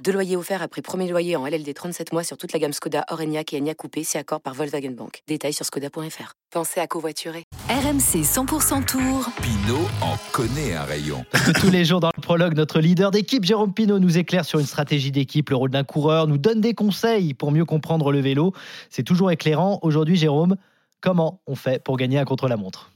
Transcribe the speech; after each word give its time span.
Deux 0.00 0.12
loyers 0.12 0.36
offerts 0.36 0.62
après 0.62 0.82
premier 0.82 1.08
loyer 1.08 1.36
en 1.36 1.46
LLD 1.46 1.72
37 1.74 2.12
mois 2.12 2.24
sur 2.24 2.36
toute 2.36 2.52
la 2.52 2.58
gamme 2.58 2.72
Skoda, 2.72 3.04
Orenia 3.10 3.42
et 3.52 3.58
Enya 3.58 3.74
Coupé, 3.74 4.02
c'est 4.02 4.18
accord 4.18 4.40
par 4.40 4.54
Volkswagen 4.54 4.90
Bank. 4.90 5.22
Détails 5.28 5.52
sur 5.52 5.64
skoda.fr. 5.64 6.32
Pensez 6.50 6.80
à 6.80 6.86
covoiturer. 6.86 7.44
RMC 7.68 8.22
100% 8.22 8.84
Tour. 8.84 9.28
Pinot 9.40 9.86
en 10.00 10.16
connaît 10.32 10.74
un 10.74 10.82
rayon. 10.82 11.24
Tous 11.60 11.70
les 11.70 11.84
jours 11.84 12.00
dans 12.00 12.10
le 12.14 12.20
prologue, 12.20 12.56
notre 12.56 12.80
leader 12.80 13.10
d'équipe, 13.10 13.44
Jérôme 13.44 13.72
Pinot, 13.72 13.98
nous 13.98 14.18
éclaire 14.18 14.44
sur 14.44 14.58
une 14.58 14.66
stratégie 14.66 15.12
d'équipe, 15.12 15.50
le 15.50 15.56
rôle 15.56 15.70
d'un 15.70 15.84
coureur, 15.84 16.26
nous 16.26 16.38
donne 16.38 16.60
des 16.60 16.74
conseils 16.74 17.34
pour 17.34 17.52
mieux 17.52 17.64
comprendre 17.64 18.10
le 18.10 18.20
vélo. 18.20 18.52
C'est 18.90 19.04
toujours 19.04 19.30
éclairant. 19.30 19.78
Aujourd'hui, 19.82 20.16
Jérôme, 20.16 20.56
comment 21.00 21.40
on 21.46 21.54
fait 21.54 21.82
pour 21.82 21.96
gagner 21.96 22.18
un 22.18 22.24
contre-la-montre? 22.24 22.91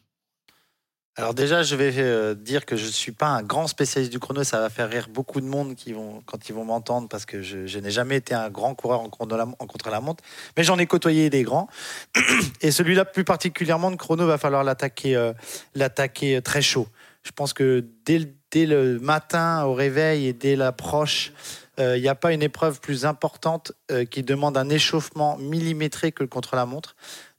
Alors 1.19 1.33
déjà, 1.33 1.63
je 1.63 1.75
vais 1.77 1.95
euh, 1.97 2.35
dire 2.35 2.67
que 2.67 2.77
je 2.77 2.85
ne 2.85 2.91
suis 2.91 3.13
pas 3.13 3.29
un 3.29 3.43
grand 3.43 3.67
spécialiste 3.69 4.13
du 4.13 4.19
chrono. 4.19 4.45
Ça 4.45 4.61
va 4.61 4.69
faire 4.69 4.91
rire 4.91 5.09
beaucoup 5.09 5.41
de 5.41 5.47
monde 5.47 5.75
qui 5.75 5.95
vont, 5.95 6.23
quand 6.27 6.51
ils 6.51 6.55
vont 6.55 6.67
m'entendre 6.67 7.09
parce 7.09 7.25
que 7.25 7.41
je, 7.41 7.79
n'ai 7.79 7.91
jamais 7.91 8.17
été 8.17 8.35
un 8.35 8.51
grand 8.51 8.75
coureur 8.75 9.01
en, 9.01 9.09
contre-la-montre. 9.09 10.23
Mais 10.59 10.63
j'en 10.63 10.79
ai 10.79 10.87
côtoyé 10.87 11.31
des 11.31 11.43
grands. 11.43 11.69
Et 12.61 12.71
celui-là, 12.71 13.07
plus 13.07 13.25
particulièrement, 13.25 13.91
de 13.91 13.97
chrono, 13.97 14.27
va 14.27 14.37
falloir 14.37 14.63
l'attaquer 14.63 15.17
euh, 15.17 15.33
l'attaquer 15.75 16.43
très 16.43 16.61
chaud. 16.61 16.87
Je 17.23 17.31
pense 17.31 17.55
que 17.55 17.83
dès, 18.05 18.67
le 18.67 18.99
matin 19.01 19.65
au 19.65 19.73
réveil 19.73 20.27
et 20.27 20.33
dès 20.35 20.55
l'approche, 20.55 21.33
euh, 21.81 21.97
il 21.97 22.03
n'y 22.03 22.09
a 22.09 22.15
pas 22.15 22.33
une 22.33 22.43
épreuve 22.43 22.81
plus 22.81 23.05
importante 23.05 23.73
qui 24.11 24.23
demande 24.23 24.57
un 24.57 24.69
échauffement 24.69 25.37
millimétré 25.39 26.13
que 26.13 26.23
le 26.23 26.29
contre-la-montre. 26.29 26.95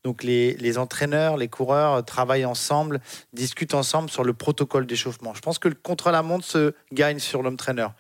Donc 0.08 0.24
les, 0.24 0.78
entraîneurs, 0.78 1.36
les 1.36 1.50
coureurs 1.50 2.06
travaillent 2.06 2.46
ensemble, 2.46 3.02
discutent 3.34 3.74
ensemble 3.74 4.10
sur 4.10 4.24
le 4.24 4.32
protocole 4.32 4.86
d'échauffement. 4.86 5.34
Je 5.34 5.42
pense 5.42 5.60
que 5.60 5.68
le 5.68 5.76
contre-la-montre 5.76 6.46
se 6.46 6.74
gagne 6.94 7.20
sur 7.20 7.44
l'homme-traîneur. 7.44 7.94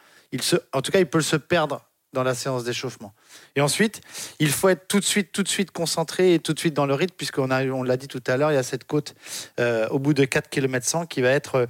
en 0.72 0.81
tout 0.81 0.91
cas, 0.94 1.00
il 1.00 1.05
peut 1.05 1.19
se 1.19 1.35
perdre 1.35 1.85
dans 2.13 2.23
la 2.23 2.33
séance 2.33 2.63
d'échauffement. 2.63 3.13
Et 3.58 3.61
ensuite, 3.61 4.00
il 4.39 4.52
faut 4.52 4.69
être 4.69 4.88
tout 4.88 5.02
de 5.02 5.03
suite, 5.03 5.33
tout 5.33 5.44
de 5.44 5.50
suite 5.50 5.72
concentré 5.72 6.35
et 6.35 6.39
tout 6.39 6.53
de 6.53 6.59
suite 6.59 6.73
dans 6.73 6.85
le 6.85 6.94
rythme, 6.94 7.13
puisqu'on 7.17 7.52
a, 7.52 7.66
on 7.66 7.83
l'a 7.83 7.97
dit 7.97 8.08
tout 8.08 8.23
à 8.25 8.38
l'heure, 8.38 8.53
il 8.53 8.55
y 8.55 8.58
a 8.58 8.63
cette 8.63 8.85
côte 8.85 9.13
euh, 9.59 9.89
au 9.89 10.00
bout 10.00 10.13
de 10.13 10.23
4 10.23 10.50
km 10.50 10.88
100 10.88 11.08
qui 11.08 11.19
va 11.19 11.31
être 11.31 11.55
euh, 11.55 11.66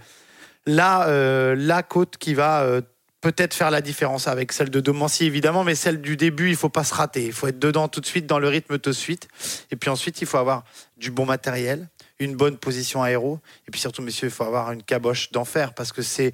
euh, 0.70 1.56
la 1.58 1.82
côte 1.82 2.18
qui 2.18 2.36
va 2.36 2.80
peut-être 3.22 3.54
faire 3.54 3.72
la 3.72 3.82
différence 3.82 4.28
avec 4.28 4.52
celle 4.52 4.70
de 4.70 4.80
Domancy 4.80 5.26
évidemment, 5.26 5.64
mais 5.64 5.76
celle 5.76 6.02
du 6.02 6.18
début, 6.18 6.50
il 6.50 6.56
faut 6.56 6.70
pas 6.70 6.84
se 6.84 6.94
rater. 6.94 7.26
Il 7.26 7.34
faut 7.34 7.48
être 7.48 7.60
dedans 7.60 7.88
tout 7.88 8.02
de 8.02 8.06
suite, 8.06 8.26
dans 8.26 8.40
le 8.40 8.48
rythme 8.48 8.78
tout 8.78 8.92
de 8.92 8.96
suite. 8.96 9.28
Et 9.72 9.76
puis 9.76 9.90
ensuite, 9.90 10.22
il 10.22 10.28
faut 10.28 10.38
avoir 10.38 10.64
du 10.98 11.12
bon 11.12 11.26
matériel, 11.26 11.90
une 12.20 12.36
bonne 12.36 12.58
position 12.58 13.02
aéro. 13.02 13.40
Et 13.68 13.72
puis 13.72 13.82
surtout, 13.82 14.02
messieurs, 14.02 14.28
il 14.28 14.34
faut 14.34 14.44
avoir 14.44 14.72
une 14.72 14.84
caboche 14.84 15.32
d'enfer 15.32 15.74
parce 15.74 15.92
que 15.92 16.02
c'est 16.02 16.34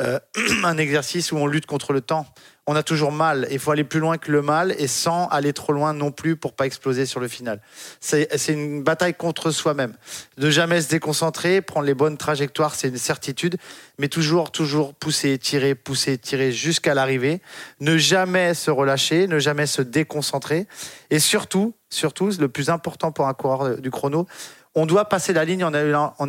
euh, 0.00 0.18
un 0.64 0.76
exercice 0.76 1.30
où 1.32 1.36
on 1.36 1.46
lutte 1.46 1.66
contre 1.66 1.92
le 1.92 2.00
temps. 2.00 2.26
On 2.66 2.74
a 2.76 2.82
toujours 2.82 3.12
mal. 3.12 3.46
Il 3.50 3.58
faut 3.58 3.70
aller 3.70 3.84
plus 3.84 4.00
loin 4.00 4.16
que 4.16 4.32
le 4.32 4.40
mal 4.40 4.74
et 4.78 4.86
sans 4.86 5.28
aller 5.28 5.52
trop 5.52 5.72
loin 5.74 5.92
non 5.92 6.10
plus 6.10 6.34
pour 6.34 6.54
pas 6.54 6.64
exploser 6.64 7.04
sur 7.04 7.20
le 7.20 7.28
final. 7.28 7.60
C'est 8.00 8.26
une 8.48 8.82
bataille 8.82 9.12
contre 9.12 9.50
soi-même. 9.50 9.94
Ne 10.38 10.48
jamais 10.48 10.80
se 10.80 10.88
déconcentrer, 10.88 11.60
prendre 11.60 11.86
les 11.86 11.92
bonnes 11.92 12.16
trajectoires, 12.16 12.74
c'est 12.74 12.88
une 12.88 12.96
certitude, 12.96 13.58
mais 13.98 14.08
toujours, 14.08 14.50
toujours 14.50 14.94
pousser, 14.94 15.36
tirer, 15.36 15.74
pousser, 15.74 16.16
tirer 16.16 16.52
jusqu'à 16.52 16.94
l'arrivée. 16.94 17.42
Ne 17.80 17.98
jamais 17.98 18.54
se 18.54 18.70
relâcher, 18.70 19.26
ne 19.26 19.38
jamais 19.38 19.66
se 19.66 19.82
déconcentrer. 19.82 20.66
Et 21.10 21.18
surtout, 21.18 21.74
surtout, 21.90 22.30
le 22.40 22.48
plus 22.48 22.70
important 22.70 23.12
pour 23.12 23.28
un 23.28 23.34
coureur 23.34 23.76
du 23.76 23.90
chrono, 23.90 24.26
on 24.74 24.86
doit 24.86 25.08
passer 25.08 25.32
la 25.32 25.44
ligne. 25.44 25.64
On 25.64 25.72
a, 25.72 25.82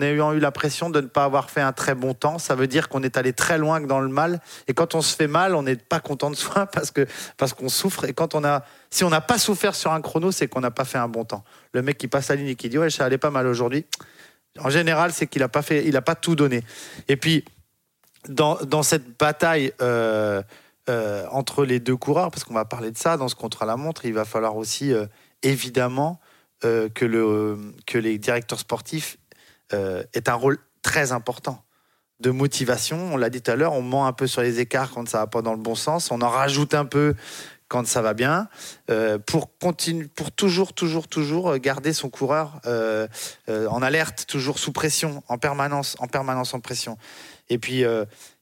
eu, 0.07 0.39
l'impression 0.39 0.89
de 0.89 1.01
ne 1.01 1.07
pas 1.07 1.23
avoir 1.23 1.50
fait 1.50 1.61
un 1.61 1.73
très 1.73 1.95
bon 1.95 2.13
temps. 2.13 2.38
Ça 2.38 2.56
veut 2.56 2.67
dire 2.67 2.89
qu'on 2.89 3.01
est 3.03 3.17
allé 3.17 3.33
très 3.33 3.57
loin 3.57 3.81
dans 3.81 4.00
le 4.00 4.07
mal. 4.07 4.39
Et 4.67 4.73
quand 4.73 4.95
on 4.95 5.01
se 5.01 5.16
fait 5.16 5.28
mal, 5.28 5.56
on 5.56 5.63
n'est 5.63 5.75
pas 5.75 6.00
content 6.00 6.29
de 6.29 6.35
soi 6.35 6.66
parce 6.72 6.94
parce 7.38 7.53
qu'on 7.53 7.69
souffre. 7.69 8.06
Et 8.06 8.13
quand 8.13 8.35
on 8.35 8.44
a, 8.44 8.63
si 8.89 9.03
on 9.03 9.09
n'a 9.09 9.22
pas 9.22 9.38
souffert 9.38 9.75
sur 9.75 9.91
un 9.91 10.01
chrono, 10.01 10.31
c'est 10.31 10.47
qu'on 10.47 10.61
n'a 10.61 10.72
pas 10.72 10.85
fait 10.85 10.97
un 10.97 11.07
bon 11.07 11.25
temps. 11.25 11.44
Le 11.73 11.81
mec 11.81 11.97
qui 11.97 12.07
passe 12.07 12.29
la 12.29 12.35
ligne 12.35 12.50
et 12.50 12.56
qui 12.56 12.69
dit 12.69 12.78
ouais, 12.78 12.89
ça 12.89 13.06
allait 13.06 13.17
pas 13.17 13.31
mal 13.31 13.47
aujourd'hui. 13.47 13.85
En 14.59 14.69
général, 14.69 15.12
c'est 15.12 15.27
qu'il 15.27 15.41
n'a 15.41 15.50
pas 15.50 15.62
pas 15.62 16.16
tout 16.16 16.35
donné. 16.35 16.63
Et 17.07 17.17
puis 17.17 17.44
dans, 18.29 18.83
cette 18.83 19.17
bataille. 19.17 19.73
Euh, 19.81 20.41
euh, 20.88 21.25
entre 21.31 21.66
les 21.66 21.79
deux 21.79 21.95
coureurs, 21.95 22.29
parce 22.29 22.44
qu'on 22.44 22.53
va 22.53 22.63
parler 22.63 22.91
de 22.91 22.97
ça 23.00 23.17
dans 23.17 23.27
ce 23.27 23.33
contre-la-montre, 23.33 24.06
il 24.06 24.13
va 24.13 24.23
falloir 24.23 24.56
aussi 24.56 24.94
euh, 24.94 25.07
évidemment 25.41 26.19
euh, 26.64 26.88
que, 26.88 27.04
le, 27.04 27.74
que 27.86 27.98
les 27.98 28.18
directeurs 28.18 28.60
sportifs 28.60 29.18
euh, 29.74 30.04
est 30.14 30.30
un 30.30 30.36
rôle 30.36 30.58
très 30.84 31.12
important 31.12 31.62
de 32.22 32.32
motivation. 32.32 33.14
On 33.14 33.18
l'a 33.18 33.30
dit 33.30 33.42
tout 33.42 33.52
à 33.52 33.58
l'heure, 33.58 33.74
on 33.74 33.82
ment 33.82 34.08
un 34.08 34.14
peu 34.14 34.26
sur 34.26 34.42
les 34.42 34.62
écarts 34.62 34.92
quand 34.92 35.06
ça 35.06 35.18
va 35.18 35.28
pas 35.28 35.42
dans 35.42 35.52
le 35.52 35.60
bon 35.60 35.76
sens, 35.76 36.12
on 36.12 36.22
en 36.22 36.30
rajoute 36.30 36.74
un 36.74 36.86
peu 36.86 37.14
quand 37.68 37.86
ça 37.86 38.02
va 38.02 38.14
bien, 38.14 38.48
euh, 38.90 39.18
pour, 39.18 39.58
continuer, 39.58 40.08
pour 40.08 40.32
toujours, 40.32 40.72
toujours, 40.72 41.10
toujours 41.10 41.58
garder 41.58 41.92
son 41.92 42.10
coureur 42.10 42.62
en 42.66 43.82
alerte, 43.82 44.26
toujours 44.26 44.58
sous 44.58 44.72
pression, 44.72 45.24
en 45.28 45.38
permanence, 45.38 45.98
en 46.00 46.08
permanence 46.08 46.54
en 46.54 46.62
pression. 46.62 46.98
Et 47.50 47.58
puis, 47.58 47.84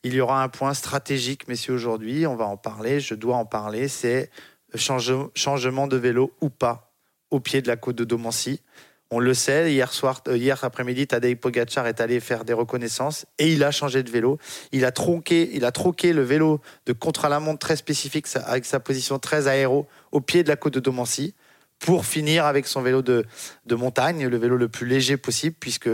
il 0.04 0.14
y 0.14 0.22
aura 0.22 0.44
un 0.44 0.50
point 0.50 0.76
stratégique, 0.76 1.48
messieurs, 1.48 1.74
aujourd'hui, 1.74 2.28
on 2.28 2.36
va 2.36 2.46
en 2.46 2.58
parler, 2.58 3.00
je 3.00 3.16
dois 3.16 3.38
en 3.38 3.46
parler, 3.46 3.88
c'est 3.88 4.30
changement 4.76 5.88
de 5.88 5.98
vélo 5.98 6.32
ou 6.42 6.50
pas 6.50 6.93
au 7.34 7.40
pied 7.40 7.62
de 7.62 7.68
la 7.68 7.76
côte 7.76 7.96
de 7.96 8.04
Domancy. 8.04 8.62
On 9.10 9.20
le 9.20 9.34
sait, 9.34 9.72
hier 9.72 9.92
soir, 9.92 10.22
euh, 10.28 10.38
hier 10.38 10.64
après-midi, 10.64 11.08
Tadej 11.08 11.36
Pogacar 11.36 11.88
est 11.88 12.00
allé 12.00 12.20
faire 12.20 12.46
des 12.46 12.54
reconnaissances 12.54 13.26
et 13.38 13.52
il 13.52 13.64
a 13.64 13.72
changé 13.72 14.02
de 14.04 14.10
vélo. 14.10 14.38
Il 14.72 14.86
a 14.86 14.92
tronqué, 14.92 15.50
il 15.54 15.66
a 15.66 15.72
troqué 15.72 16.14
le 16.14 16.24
vélo 16.24 16.62
de 16.86 16.94
contre-la-montre 16.94 17.60
très 17.60 17.76
spécifique 17.76 18.28
avec 18.46 18.66
sa 18.66 18.80
position 18.80 19.20
très 19.20 19.48
aéro 19.48 19.88
au 20.12 20.22
pied 20.22 20.44
de 20.44 20.50
la 20.50 20.56
côte 20.56 20.76
de 20.76 20.80
Domancy 20.80 21.34
pour 21.80 22.06
finir 22.06 22.46
avec 22.46 22.66
son 22.66 22.82
vélo 22.82 23.02
de, 23.02 23.26
de, 23.66 23.76
montagne, 23.76 24.28
le 24.28 24.38
vélo 24.38 24.56
le 24.56 24.70
plus 24.70 24.88
léger 24.88 25.18
possible, 25.18 25.56
puisque 25.60 25.90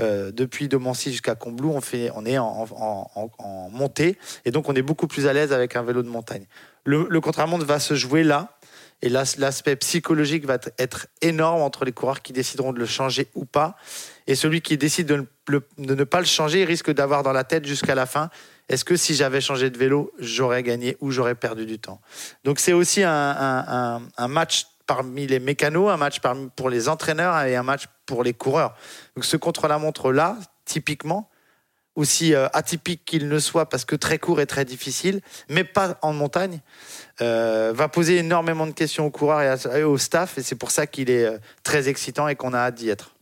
euh, 0.00 0.32
depuis 0.32 0.68
Domancy 0.68 1.10
jusqu'à 1.10 1.34
Combloux, 1.34 1.70
on, 1.70 1.80
fait, 1.80 2.10
on 2.14 2.24
est 2.24 2.38
en, 2.38 2.66
en, 2.70 3.70
montée, 3.70 4.16
et 4.46 4.50
donc 4.50 4.70
on 4.70 4.74
est 4.74 4.82
beaucoup 4.82 5.06
plus 5.06 5.26
à 5.26 5.34
l'aise 5.34 5.52
avec 5.52 5.76
un 5.76 5.82
vélo 5.82 6.02
de 6.02 6.08
montagne. 6.08 6.46
Le, 6.84 7.06
le 7.10 7.20
contre-la-montre 7.20 7.66
va 7.66 7.78
se 7.78 7.94
jouer 7.94 8.22
là, 8.22 8.56
et 9.04 9.10
l'aspect 9.10 9.76
psychologique 9.76 10.46
va 10.46 10.56
être 10.78 11.08
énorme 11.20 11.60
entre 11.60 11.84
les 11.84 11.92
coureurs 11.92 12.22
qui 12.22 12.32
décideront 12.32 12.72
de 12.72 12.78
le 12.78 12.86
changer 12.86 13.28
ou 13.34 13.44
pas. 13.44 13.76
Et 14.26 14.34
celui 14.34 14.62
qui 14.62 14.78
décide 14.78 15.06
de 15.06 15.26
ne, 15.76 16.04
pas 16.04 16.20
le 16.20 16.26
changer 16.26 16.64
risque 16.64 16.90
d'avoir 16.90 17.22
dans 17.22 17.32
la 17.32 17.44
tête 17.44 17.66
jusqu'à 17.66 17.94
la 17.94 18.06
fin 18.06 18.30
est-ce 18.70 18.86
que 18.86 18.96
si 18.96 19.14
j'avais 19.14 19.42
changé 19.42 19.68
de 19.68 19.76
vélo, 19.76 20.10
j'aurais 20.18 20.62
gagné 20.62 20.96
ou 21.00 21.10
j'aurais 21.10 21.34
perdu 21.34 21.66
du 21.66 21.78
temps? 21.78 22.00
Donc 22.44 22.58
c'est 22.60 22.72
aussi 22.72 23.02
un, 23.04 24.00
match 24.26 24.66
parmi 24.86 25.26
les 25.26 25.38
mécanos, 25.38 25.90
un 25.90 25.98
match 25.98 26.20
pour 26.56 26.70
les 26.70 26.88
entraîneurs 26.88 27.38
et 27.42 27.56
un 27.56 27.62
match 27.62 27.84
pour 28.06 28.24
les 28.24 28.32
coureurs. 28.32 28.74
Donc 29.16 29.26
ce 29.26 29.36
contre-la-montre-là, 29.36 30.38
typiquement, 30.64 31.28
aussi 31.96 32.34
euh, 32.34 32.48
atypique 32.52 33.04
qu'il 33.04 33.28
ne 33.28 33.38
soit 33.38 33.68
parce 33.68 33.84
que 33.84 33.96
très 33.96 34.18
court 34.18 34.40
et 34.40 34.46
très 34.46 34.64
difficile, 34.64 35.20
mais 35.48 35.64
pas 35.64 35.98
en 36.02 36.12
montagne, 36.12 36.60
euh, 37.20 37.72
va 37.74 37.88
poser 37.88 38.16
énormément 38.16 38.66
de 38.66 38.72
questions 38.72 39.06
aux 39.06 39.10
coureurs 39.10 39.58
et, 39.74 39.82
au 39.84 39.98
staff, 39.98 40.38
et 40.38 40.42
c'est 40.42 40.56
pour 40.56 40.70
ça 40.70 40.86
qu'il 40.86 41.10
est 41.10 41.24
euh, 41.24 41.38
très 41.62 41.88
excitant 41.88 42.28
et 42.28 42.34
qu'on 42.34 42.52
a 42.52 42.58
hâte 42.58 42.74
d'y 42.76 42.88
être. 42.88 43.12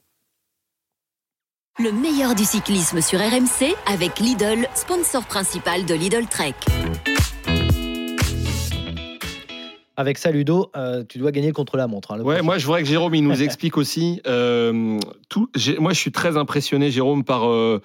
Le 1.79 1.91
meilleur 1.91 2.35
du 2.35 2.45
cyclisme 2.45 3.01
sur 3.01 3.19
RMC 3.19 3.75
avec 3.87 4.19
Lidl, 4.19 4.69
sponsor 4.75 5.25
principal 5.25 5.87
de 5.87 5.95
Lidl 5.95 6.27
Trek. 6.27 6.55
Avec 9.97 10.19
ça, 10.19 10.31
Ludo, 10.31 10.71
tu 11.09 11.19
dois 11.19 11.33
gagner 11.33 11.53
contre 11.53 11.77
la 11.77 11.87
montre. 11.87 12.13
Hein, 12.13 12.21
ouais, 12.21 12.43
moi 12.43 12.59
je 12.59 12.65
voudrais 12.65 12.83
que 12.83 12.89
Jérôme 12.89 13.15
il 13.15 13.25
nous 13.25 13.43
explique 13.43 13.77
aussi. 13.77 14.21
tout, 14.25 15.51
moi 15.79 15.93
je 15.93 15.99
suis 15.99 16.13
très 16.13 16.37
impressionné, 16.37 16.91
Jérôme, 16.91 17.25
par 17.25 17.49
euh, 17.49 17.81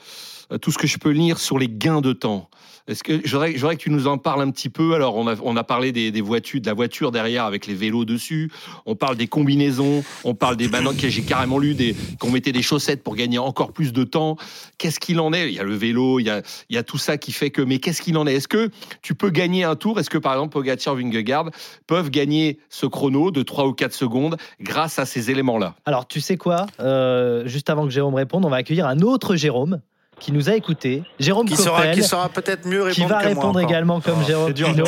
tout 0.61 0.71
ce 0.71 0.77
que 0.77 0.87
je 0.87 0.97
peux 0.97 1.11
lire 1.11 1.39
sur 1.39 1.57
les 1.59 1.69
gains 1.69 2.01
de 2.01 2.13
temps. 2.13 2.49
Est-ce 2.87 3.03
que 3.03 3.21
voudrais 3.27 3.75
que 3.75 3.81
tu 3.81 3.89
nous 3.89 4.07
en 4.07 4.17
parles 4.17 4.41
un 4.41 4.49
petit 4.49 4.69
peu. 4.69 4.93
Alors, 4.93 5.17
on 5.17 5.27
a, 5.27 5.35
on 5.43 5.57
a 5.57 5.63
parlé 5.63 5.91
des, 5.91 6.21
voitures, 6.21 6.61
de 6.61 6.65
la 6.65 6.73
voiture 6.73 7.11
derrière 7.11 7.43
avec 7.43 7.67
les 7.67 7.73
vélos 7.73 8.05
dessus. 8.05 8.49
On 8.85 8.95
parle 8.95 9.17
des 9.17 9.27
combinaisons. 9.27 10.03
On 10.23 10.35
parle 10.35 10.55
des 10.55 10.69
que 10.69 11.09
j'ai 11.09 11.23
carrément 11.23 11.59
lu 11.59 11.75
qu'on 12.19 12.31
mettait 12.31 12.53
des 12.53 12.61
chaussettes 12.61 13.03
pour 13.03 13.15
gagner 13.15 13.39
encore 13.39 13.73
plus 13.73 13.91
de 13.91 14.03
temps. 14.03 14.37
Qu'est-ce 14.77 14.99
qu'il 14.99 15.19
en 15.19 15.33
est? 15.33 15.49
Il 15.49 15.53
y 15.55 15.59
a 15.59 15.63
le 15.63 15.75
vélo, 15.75 16.19
il 16.19 16.27
y 16.27 16.29
a, 16.29 16.41
il 16.69 16.75
y 16.75 16.79
a 16.79 16.83
tout 16.83 16.97
ça 16.97 17.17
qui 17.17 17.33
fait 17.33 17.49
que. 17.49 17.61
Mais 17.61 17.79
qu'est-ce 17.79 18.01
qu'il 18.01 18.17
en 18.17 18.25
est? 18.25 18.35
Est-ce 18.35 18.47
que 18.47 18.69
tu 19.01 19.15
peux 19.15 19.31
gagner 19.31 19.65
un 19.65 19.75
tour? 19.75 19.99
Est-ce 19.99 20.09
que 20.09 20.17
par 20.17 20.33
exemple 20.33 20.53
Pogacar, 20.53 20.95
Vingegaard 20.95 21.49
peuvent 21.87 22.09
gagner 22.09 22.59
ce 22.69 22.85
chrono 22.85 23.31
de 23.31 23.43
3 23.43 23.67
ou 23.67 23.73
4 23.73 23.93
secondes 23.93 24.37
grâce 24.61 24.97
à 24.97 25.05
ces 25.05 25.29
éléments-là? 25.29 25.75
Alors, 25.85 26.07
tu 26.07 26.21
sais 26.21 26.37
quoi? 26.37 26.67
Euh, 26.79 27.45
Juste 27.47 27.69
avant 27.69 27.83
que 27.83 27.89
Jérôme 27.89 28.15
réponde, 28.15 28.45
on 28.45 28.49
va 28.49 28.57
accueillir 28.57 28.87
un 28.87 28.99
autre 28.99 29.35
Jérôme 29.35 29.81
qui 30.19 30.31
nous 30.31 30.49
a 30.49 30.55
écouté. 30.55 31.03
Jérôme 31.19 31.47
Qui 31.47 31.55
Coppel, 31.55 31.93
qui 31.93 32.03
saura 32.03 32.29
peut-être 32.29 32.65
mieux 32.65 32.83
répondre 32.83 32.95
qui 32.95 33.05
va 33.05 33.21
que 33.21 33.27
répondre 33.27 33.59
également 33.59 34.01
comme 34.01 34.23
Jérôme 34.25 34.47
C'est 34.47 34.53
dur. 34.53 34.85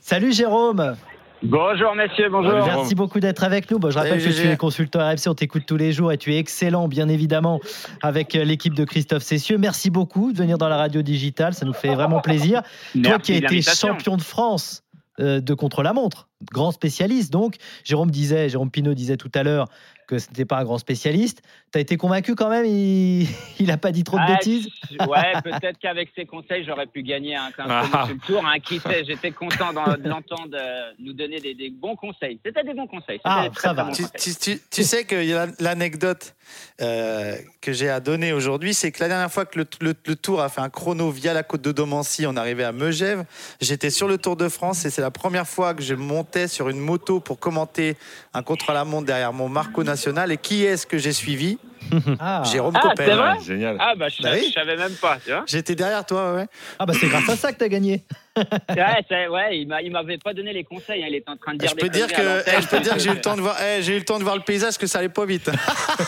Salut 0.00 0.32
Jérôme 0.32 0.96
Bonjour 1.44 1.96
messieurs, 1.96 2.28
bonjour. 2.30 2.52
Salut, 2.52 2.64
Merci 2.64 2.94
beaucoup 2.94 3.18
d'être 3.18 3.42
avec 3.42 3.68
nous. 3.68 3.80
Bon, 3.80 3.90
je 3.90 3.98
rappelle 3.98 4.20
Salut, 4.20 4.32
que 4.32 4.36
tu 4.36 4.42
GG. 4.42 4.52
es 4.52 4.56
consultant 4.56 5.00
RFC, 5.00 5.28
on 5.28 5.34
t'écoute 5.34 5.64
tous 5.66 5.76
les 5.76 5.90
jours 5.90 6.12
et 6.12 6.16
tu 6.16 6.32
es 6.32 6.38
excellent, 6.38 6.86
bien 6.86 7.08
évidemment, 7.08 7.58
avec 8.00 8.36
euh, 8.36 8.44
l'équipe 8.44 8.74
de 8.74 8.84
Christophe 8.84 9.24
Cessieux. 9.24 9.58
Merci 9.58 9.90
beaucoup 9.90 10.32
de 10.32 10.38
venir 10.38 10.56
dans 10.56 10.68
la 10.68 10.76
radio 10.76 11.02
digitale, 11.02 11.52
ça 11.52 11.66
nous 11.66 11.72
fait 11.72 11.96
vraiment 11.96 12.20
plaisir. 12.20 12.62
Toi 13.02 13.18
qui 13.18 13.32
as 13.32 13.36
été 13.38 13.60
champion 13.60 14.16
de 14.16 14.22
France 14.22 14.84
euh, 15.18 15.40
de 15.40 15.52
contre-la-montre, 15.52 16.28
grand 16.52 16.70
spécialiste 16.70 17.32
donc. 17.32 17.56
Jérôme 17.82 18.12
disait, 18.12 18.48
Jérôme 18.48 18.70
Pinault 18.70 18.94
disait 18.94 19.16
tout 19.16 19.30
à 19.34 19.42
l'heure 19.42 19.66
que 20.06 20.18
ce 20.18 20.28
n'était 20.28 20.44
pas 20.44 20.58
un 20.58 20.64
grand 20.64 20.78
spécialiste. 20.78 21.42
Tu 21.72 21.78
as 21.78 21.80
été 21.80 21.96
convaincu 21.96 22.34
quand 22.34 22.50
même 22.50 22.66
Il 22.66 23.26
n'a 23.66 23.78
pas 23.78 23.92
dit 23.92 24.04
trop 24.04 24.18
de 24.18 24.22
Ah, 24.26 24.34
bêtises 24.34 24.68
Ouais, 25.08 25.32
peut-être 25.42 25.78
qu'avec 25.80 26.10
ces 26.14 26.26
conseils, 26.26 26.64
j'aurais 26.66 26.86
pu 26.86 27.02
gagner 27.02 27.34
un, 27.34 27.48
Ah. 27.58 27.82
chrono 27.88 28.06
sur 28.06 28.14
le 28.14 28.20
tour. 28.26 28.46
hein. 28.46 28.58
Qui 28.60 28.78
sait, 28.78 29.04
j'étais 29.06 29.30
content 29.30 29.72
de 29.72 30.06
l'entendre 30.08 30.50
euh, 30.54 30.90
nous 30.98 31.14
donner 31.14 31.40
des, 31.40 31.54
des 31.54 31.70
bons 31.70 31.96
conseils. 31.96 32.38
C'était 32.44 32.62
des 32.62 32.74
bons 32.74 32.86
conseils. 32.86 33.20
Ah, 33.24 33.46
très, 33.50 33.60
ça 33.62 33.68
très 33.68 33.74
va. 33.74 33.84
bons 33.84 33.92
Tu, 33.92 34.04
tu- 34.18 34.34
tu- 34.34 34.60
tu 34.70 34.82
sais 34.84 35.04
que 35.04 35.24
y 35.24 35.32
a 35.32 35.46
l'anecdote 35.60 36.34
euh, 36.82 37.36
que 37.62 37.72
j'ai 37.72 37.88
à 37.88 38.00
donner 38.00 38.34
aujourd'hui, 38.34 38.74
c'est 38.74 38.92
que 38.92 39.00
la 39.00 39.08
dernière 39.08 39.32
fois 39.32 39.46
que 39.46 39.58
le, 39.60 39.66
le- 39.80 39.94
le 40.06 40.16
Tour 40.16 40.42
a 40.42 40.50
fait 40.50 40.60
un 40.60 40.68
chrono 40.68 41.10
via 41.10 41.32
la 41.32 41.42
côte 41.42 41.62
de 41.62 41.72
Domancy, 41.72 42.26
on 42.26 42.36
arrivait 42.36 42.64
à 42.64 42.72
Megève. 42.72 43.24
J'étais 43.62 43.88
sur 43.88 44.08
le 44.08 44.18
Tour 44.18 44.36
de 44.36 44.50
France 44.50 44.84
et 44.84 44.90
c'est 44.90 45.00
la 45.00 45.10
première 45.10 45.46
fois 45.48 45.72
que 45.72 45.82
je 45.82 45.94
montais 45.94 46.48
sur 46.48 46.68
une 46.68 46.80
moto 46.80 47.18
pour 47.20 47.38
commenter 47.38 47.96
un 48.34 48.42
contre-la-montre 48.42 49.06
derrière 49.06 49.32
mon 49.32 49.48
Marco 49.48 49.82
national. 49.84 50.30
Et 50.32 50.36
qui 50.36 50.64
est-ce 50.64 50.86
que 50.86 50.98
j'ai 50.98 51.12
suivi? 51.14 51.56
Ah, 52.20 52.42
Jérôme 52.44 52.74
Ah, 52.76 52.80
Coppel. 52.80 53.06
c'est 53.08 53.14
vrai 53.14 53.38
Génial. 53.44 53.76
Ah 53.80 53.94
bah 53.96 54.08
je, 54.08 54.22
Bah 54.22 54.30
oui. 54.34 54.46
je 54.48 54.52
savais 54.52 54.76
même 54.76 54.92
pas, 54.94 55.18
tu 55.24 55.30
vois. 55.30 55.44
J'étais 55.46 55.74
derrière 55.74 56.04
toi, 56.06 56.34
ouais. 56.34 56.46
Ah 56.78 56.86
bah 56.86 56.94
c'est 56.98 57.08
grâce 57.08 57.28
à 57.28 57.36
ça 57.36 57.52
que 57.52 57.58
tu 57.58 57.64
as 57.64 57.68
gagné. 57.68 58.04
Ouais, 58.36 59.28
ouais, 59.28 59.58
il 59.58 59.68
m'a- 59.68 59.82
il 59.82 59.90
m'avait 59.92 60.18
pas 60.18 60.32
donné 60.32 60.52
les 60.52 60.64
conseils. 60.64 61.02
hein. 61.02 61.06
Il 61.08 61.14
était 61.16 61.30
en 61.30 61.36
train 61.36 61.52
de 61.54 61.58
dire. 61.58 61.68
Je 61.70 61.74
peux 61.74 61.88
dire 61.88 62.06
que, 62.06 62.22
je 62.60 62.66
peux 62.66 62.80
dire 62.80 62.94
que 62.94 62.98
j'ai 63.00 63.10
eu 63.10 63.14
le 63.14 63.20
temps 63.20 63.36
de 63.36 63.42
voir, 63.42 63.56
eh, 63.62 63.82
j'ai 63.82 63.94
eu 63.94 63.98
le 63.98 64.04
temps 64.04 64.18
de 64.18 64.24
voir 64.24 64.36
le 64.36 64.42
paysage, 64.42 64.78
que 64.78 64.86
ça 64.86 64.98
allait 65.00 65.08
pas 65.08 65.26
vite. 65.26 65.50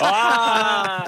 Ah 0.01 1.05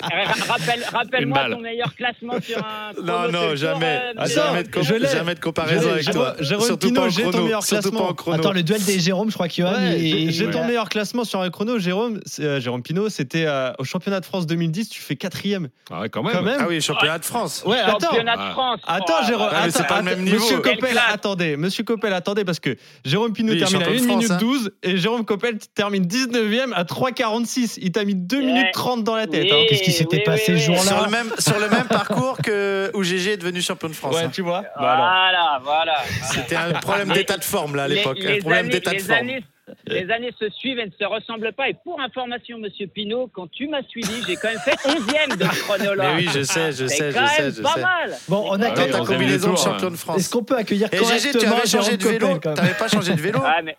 Ra- 0.00 0.52
rappelle- 0.54 0.84
Rappelle-moi 0.92 1.50
ton 1.50 1.58
meilleur 1.60 1.94
classement 1.96 2.34
sur 2.40 2.58
un. 2.58 2.92
chrono 2.94 3.12
Non, 3.12 3.32
non, 3.32 3.56
jamais. 3.56 3.86
euh, 4.00 4.10
Attends, 4.16 4.26
jamais, 4.30 4.62
de 4.62 5.06
jamais 5.06 5.34
de 5.34 5.40
comparaison 5.40 5.90
avec 5.90 6.04
Jérôme- 6.04 6.22
toi. 6.22 6.34
Jérôme 6.40 6.66
Surtout 6.66 6.96
en 6.98 7.08
j'ai 7.08 7.22
ton 7.30 7.42
meilleur 7.42 7.62
Surtout 7.64 7.90
pas 7.90 7.90
classement. 7.90 8.08
en 8.10 8.14
chrono. 8.14 8.38
Attends, 8.38 8.52
le 8.52 8.62
duel 8.62 8.82
des 8.84 9.00
Jérômes, 9.00 9.30
je 9.30 9.34
crois 9.34 9.48
que 9.48 9.54
Johan. 9.54 9.72
Ouais, 9.74 9.98
il- 10.00 10.30
j'ai 10.32 10.48
ton 10.50 10.60
Ouais. 10.60 10.66
meilleur 10.68 10.88
classement 10.88 11.24
sur 11.24 11.40
un 11.40 11.50
chrono, 11.50 11.78
Jérôme. 11.80 12.20
Euh, 12.40 12.60
Jérôme 12.60 12.82
Pinault, 12.82 13.08
c'était 13.08 13.44
euh, 13.46 13.72
au 13.78 13.84
championnat 13.84 14.20
de 14.20 14.24
France 14.24 14.46
2010. 14.46 14.88
Tu 14.88 15.00
fais 15.02 15.16
quatrième. 15.16 15.68
Ah 15.90 16.00
ouais, 16.00 16.08
quand 16.08 16.22
même. 16.22 16.32
Quand 16.32 16.42
même. 16.42 16.58
Ah 16.60 16.66
oui, 16.68 16.80
championnat 16.80 17.18
de 17.18 17.24
France. 17.24 17.64
Ouais, 17.66 17.78
attends. 17.80 17.98
Championnat 18.08 18.34
Ah. 18.38 18.46
de 18.48 18.52
France. 18.52 18.80
Attends, 18.86 19.14
Oh, 19.20 19.26
Jérôme. 19.26 19.48
Ah, 19.50 19.64
c'est 19.68 19.80
attends, 19.80 19.88
pas 19.88 19.98
le 19.98 20.04
même 20.04 20.21
niveau. 20.22 20.36
Monsieur 20.38 20.58
Coppel, 20.58 20.98
attendez. 21.08 21.56
Monsieur 21.56 21.84
Coppel, 21.84 22.12
attendez, 22.12 22.44
parce 22.44 22.60
que 22.60 22.76
Jérôme 23.04 23.32
est 23.32 23.34
termine 23.34 23.62
à 23.62 23.66
champion 23.66 23.90
1 23.90 23.94
de 23.94 24.00
minute 24.00 24.26
France, 24.28 24.30
hein. 24.30 24.38
12 24.40 24.70
et 24.82 24.96
Jérôme 24.96 25.24
Coppel 25.24 25.58
termine 25.74 26.04
19e 26.04 26.72
à 26.74 26.84
3,46. 26.84 27.78
Il 27.80 27.92
t'a 27.92 28.04
mis 28.04 28.14
2 28.14 28.36
Ouais. 28.38 28.44
minutes 28.44 28.72
30 28.72 29.04
dans 29.04 29.14
la 29.16 29.26
tête. 29.26 29.44
Oui. 29.44 29.50
hein. 29.52 29.64
Qu'est-ce 29.68 29.82
qui 29.82 29.92
s'était 29.92 30.18
oui, 30.18 30.22
passé 30.24 30.52
oui, 30.54 30.60
ce 30.60 30.66
jour-là 30.66 30.82
Sur 30.82 31.04
le 31.04 31.10
même, 31.10 31.32
sur 31.38 31.58
le 31.58 31.68
même 31.68 31.86
parcours 31.88 32.38
que 32.38 32.90
où 32.94 33.02
GG 33.02 33.32
est 33.32 33.36
devenu 33.36 33.60
champion 33.60 33.88
de 33.88 33.94
France. 33.94 34.14
Ouais, 34.14 34.22
hein. 34.22 34.30
tu 34.32 34.42
vois. 34.42 34.62
Alors. 34.76 34.96
Voilà, 34.96 35.60
voilà. 35.62 35.94
C'était 36.32 36.56
un 36.56 36.72
problème 36.74 37.10
d'état 37.12 37.36
de 37.36 37.44
forme 37.44 37.76
là 37.76 37.84
à 37.84 37.88
l'époque. 37.88 38.18
Un 38.24 38.38
problème 38.38 38.68
d'état 38.68 38.92
de 38.92 39.00
forme. 39.00 39.28
Les 39.86 40.10
années 40.10 40.32
se 40.38 40.48
suivent 40.50 40.78
et 40.78 40.86
ne 40.86 40.90
se 40.90 41.04
ressemblent 41.04 41.52
pas. 41.52 41.68
Et 41.68 41.74
pour 41.84 42.00
information, 42.00 42.58
Monsieur 42.58 42.86
Pinot, 42.86 43.28
quand 43.32 43.50
tu 43.50 43.68
m'as 43.68 43.82
suivi, 43.84 44.22
j'ai 44.26 44.36
quand 44.36 44.48
même 44.48 44.58
fait 44.60 44.76
11e 44.86 45.36
de 45.36 45.44
chrono-là. 45.64 46.14
Mais 46.14 46.22
oui, 46.22 46.28
je 46.34 46.42
sais, 46.42 46.72
je 46.72 46.86
sais, 46.86 47.10
je 47.10 47.16
quand 47.18 47.26
sais, 47.26 47.42
même 47.42 47.52
je 47.54 47.62
pas 47.62 47.74
sais. 47.74 47.80
mal. 47.82 48.14
Bon, 48.28 48.44
on 48.48 48.60
a 48.60 48.68
Ah 48.68 48.74
Dans 48.86 48.98
ta 48.98 49.04
combinaison 49.12 49.52
de 49.52 49.56
champion 49.58 49.88
de 49.88 49.94
Est-ce 49.94 50.02
France. 50.04 50.28
qu'on 50.28 50.44
peut 50.44 50.56
accueillir 50.56 50.88
Et 50.92 50.96
GG, 50.98 51.04
tu 51.04 51.06
correctement 51.32 51.56
avais 51.56 51.66
changé 51.68 51.96
de 51.96 52.04
vélo. 52.08 52.28
Même 52.28 52.40
T'avais 52.40 52.74
pas 52.74 52.88
changé 52.88 53.14
de 53.14 53.20
vélo. 53.20 53.40
Ah, 53.44 53.60
mais, 53.62 53.76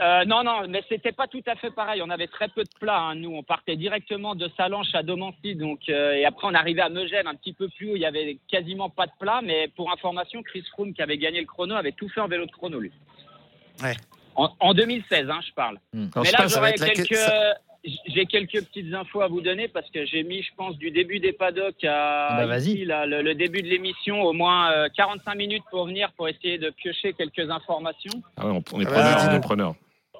euh, 0.00 0.24
non, 0.24 0.42
non, 0.44 0.66
mais 0.66 0.82
c'était 0.88 1.12
pas 1.12 1.26
tout 1.26 1.42
à 1.46 1.54
fait 1.56 1.70
pareil. 1.70 2.00
On 2.02 2.08
avait 2.08 2.26
très 2.28 2.48
peu 2.48 2.62
de 2.62 2.70
plats. 2.80 2.98
hein. 3.00 3.14
Nous, 3.16 3.30
on 3.30 3.42
partait 3.42 3.76
directement 3.76 4.34
de 4.34 4.48
Salanches 4.56 4.94
à 4.94 5.02
Domancy, 5.02 5.56
donc 5.56 5.80
euh, 5.90 6.14
et 6.14 6.24
après 6.24 6.46
on 6.46 6.54
arrivait 6.54 6.80
à 6.80 6.88
Megève, 6.88 7.26
un 7.26 7.34
petit 7.34 7.52
peu 7.52 7.68
plus 7.68 7.90
haut. 7.90 7.96
Il 7.96 8.00
y 8.00 8.06
avait 8.06 8.38
quasiment 8.50 8.88
pas 8.88 9.04
de 9.06 9.12
plat. 9.20 9.40
Mais 9.44 9.68
pour 9.76 9.92
information, 9.92 10.42
Chris 10.42 10.64
Froome, 10.72 10.94
qui 10.94 11.02
avait 11.02 11.18
gagné 11.18 11.40
le 11.40 11.46
chrono, 11.46 11.74
avait 11.74 11.92
tout 11.92 12.08
fait 12.08 12.20
en 12.20 12.28
vélo 12.28 12.46
de 12.46 12.50
chrono, 12.50 12.78
lui. 12.80 12.92
Ouais. 13.82 13.94
En, 14.38 14.50
en 14.60 14.72
2016, 14.74 15.28
hein, 15.30 15.40
je 15.46 15.52
parle. 15.52 15.78
Alors, 15.94 16.08
Mais 16.24 16.30
là, 16.30 16.46
j'aurais 16.46 16.74
la- 16.76 16.88
quelques, 16.90 17.18
j'ai 18.06 18.26
quelques 18.26 18.64
petites 18.66 18.92
infos 18.94 19.20
à 19.20 19.28
vous 19.28 19.40
donner 19.40 19.66
parce 19.68 19.90
que 19.90 20.04
j'ai 20.06 20.22
mis, 20.22 20.42
je 20.42 20.50
pense, 20.56 20.76
du 20.78 20.90
début 20.90 21.18
des 21.20 21.32
paddocks 21.32 21.82
à 21.84 22.36
Bah, 22.38 22.46
vas-y. 22.46 22.70
ici, 22.74 22.84
là, 22.84 23.04
le, 23.06 23.22
le 23.22 23.34
début 23.34 23.62
de 23.62 23.68
l'émission, 23.68 24.22
au 24.22 24.32
moins 24.32 24.70
euh, 24.72 24.88
45 24.96 25.34
minutes 25.34 25.64
pour 25.70 25.86
venir 25.86 26.12
pour 26.12 26.28
essayer 26.28 26.58
de 26.58 26.70
piocher 26.70 27.14
quelques 27.14 27.50
informations. 27.50 28.22
Ah 28.36 28.46
ouais, 28.46 28.62
on, 28.72 28.80
est 28.80 28.86
Ah, 28.86 28.90
preneur, 28.90 29.02
vas-y, 29.02 29.14
on 29.14 29.26
est 29.26 29.28
dis-nous. 29.30 29.40
preneur. 29.40 29.74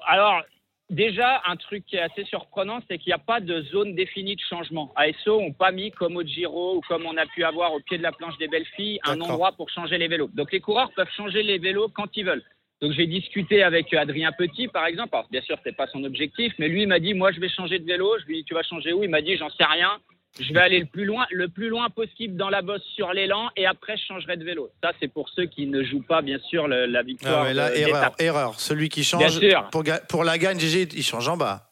Alors, 0.07 0.41
déjà, 0.89 1.41
un 1.47 1.55
truc 1.55 1.85
qui 1.85 1.95
est 1.97 2.01
assez 2.01 2.25
surprenant, 2.25 2.79
c'est 2.89 2.97
qu'il 2.97 3.11
n'y 3.11 3.13
a 3.13 3.19
pas 3.19 3.39
de 3.39 3.61
zone 3.71 3.95
définie 3.95 4.35
de 4.35 4.41
changement. 4.49 4.91
ASO 4.97 5.39
n'ont 5.39 5.53
pas 5.53 5.71
mis, 5.71 5.91
comme 5.91 6.17
au 6.17 6.23
Giro 6.23 6.77
ou 6.77 6.81
comme 6.81 7.05
on 7.05 7.15
a 7.17 7.25
pu 7.25 7.43
avoir 7.43 7.73
au 7.73 7.79
pied 7.79 7.97
de 7.97 8.03
la 8.03 8.11
planche 8.11 8.37
des 8.37 8.47
belles 8.49 8.65
filles, 8.75 8.99
un 9.05 9.19
endroit 9.21 9.51
pour 9.53 9.69
changer 9.69 9.97
les 9.97 10.07
vélos. 10.09 10.29
Donc, 10.33 10.51
les 10.51 10.59
coureurs 10.59 10.91
peuvent 10.95 11.11
changer 11.15 11.43
les 11.43 11.57
vélos 11.57 11.89
quand 11.89 12.07
ils 12.17 12.25
veulent. 12.25 12.43
Donc, 12.81 12.93
j'ai 12.93 13.07
discuté 13.07 13.61
avec 13.63 13.93
Adrien 13.93 14.31
Petit, 14.31 14.67
par 14.69 14.85
exemple. 14.85 15.09
Alors, 15.13 15.27
bien 15.29 15.41
sûr, 15.41 15.57
c'est 15.63 15.75
pas 15.75 15.87
son 15.87 16.03
objectif, 16.05 16.53
mais 16.59 16.69
lui, 16.69 16.83
il 16.83 16.87
m'a 16.87 16.99
dit, 16.99 17.13
moi, 17.13 17.31
je 17.31 17.39
vais 17.39 17.49
changer 17.49 17.77
de 17.79 17.85
vélo. 17.85 18.15
Je 18.21 18.25
lui 18.25 18.35
ai 18.35 18.37
dit, 18.39 18.45
tu 18.45 18.53
vas 18.53 18.63
changer 18.63 18.93
où? 18.93 19.03
Il 19.03 19.09
m'a 19.09 19.21
dit, 19.21 19.35
j'en 19.37 19.49
sais 19.49 19.65
rien. 19.65 19.97
Je 20.39 20.53
vais 20.53 20.61
aller 20.61 20.79
le 20.79 20.85
plus 20.85 21.03
loin, 21.05 21.25
le 21.31 21.49
plus 21.49 21.67
loin 21.67 21.89
possible 21.89 22.37
dans 22.37 22.49
la 22.49 22.61
bosse 22.61 22.83
sur 22.95 23.11
l'élan 23.11 23.49
et 23.57 23.65
après 23.65 23.97
je 23.97 24.05
changerai 24.05 24.37
de 24.37 24.45
vélo. 24.45 24.69
Ça 24.81 24.93
c'est 24.99 25.07
pour 25.11 25.27
ceux 25.29 25.47
qui 25.47 25.65
ne 25.65 25.83
jouent 25.83 26.03
pas 26.07 26.21
bien 26.21 26.37
sûr 26.37 26.67
le- 26.67 26.85
la 26.85 27.01
victoire. 27.01 27.39
Ah 27.41 27.43
ouais, 27.45 27.53
là, 27.55 27.71
de- 27.71 27.75
erreur, 27.77 28.11
erreur. 28.19 28.59
Celui 28.59 28.89
qui 28.89 28.99
Bien 29.01 29.27
change 29.27 29.39
sûr. 29.39 29.67
pour, 29.71 29.83
pour 30.07 30.23
la 30.23 30.37
gagne, 30.37 30.59
GG, 30.59 30.87
il 30.95 31.03
change 31.03 31.27
en 31.27 31.35
bas. 31.35 31.63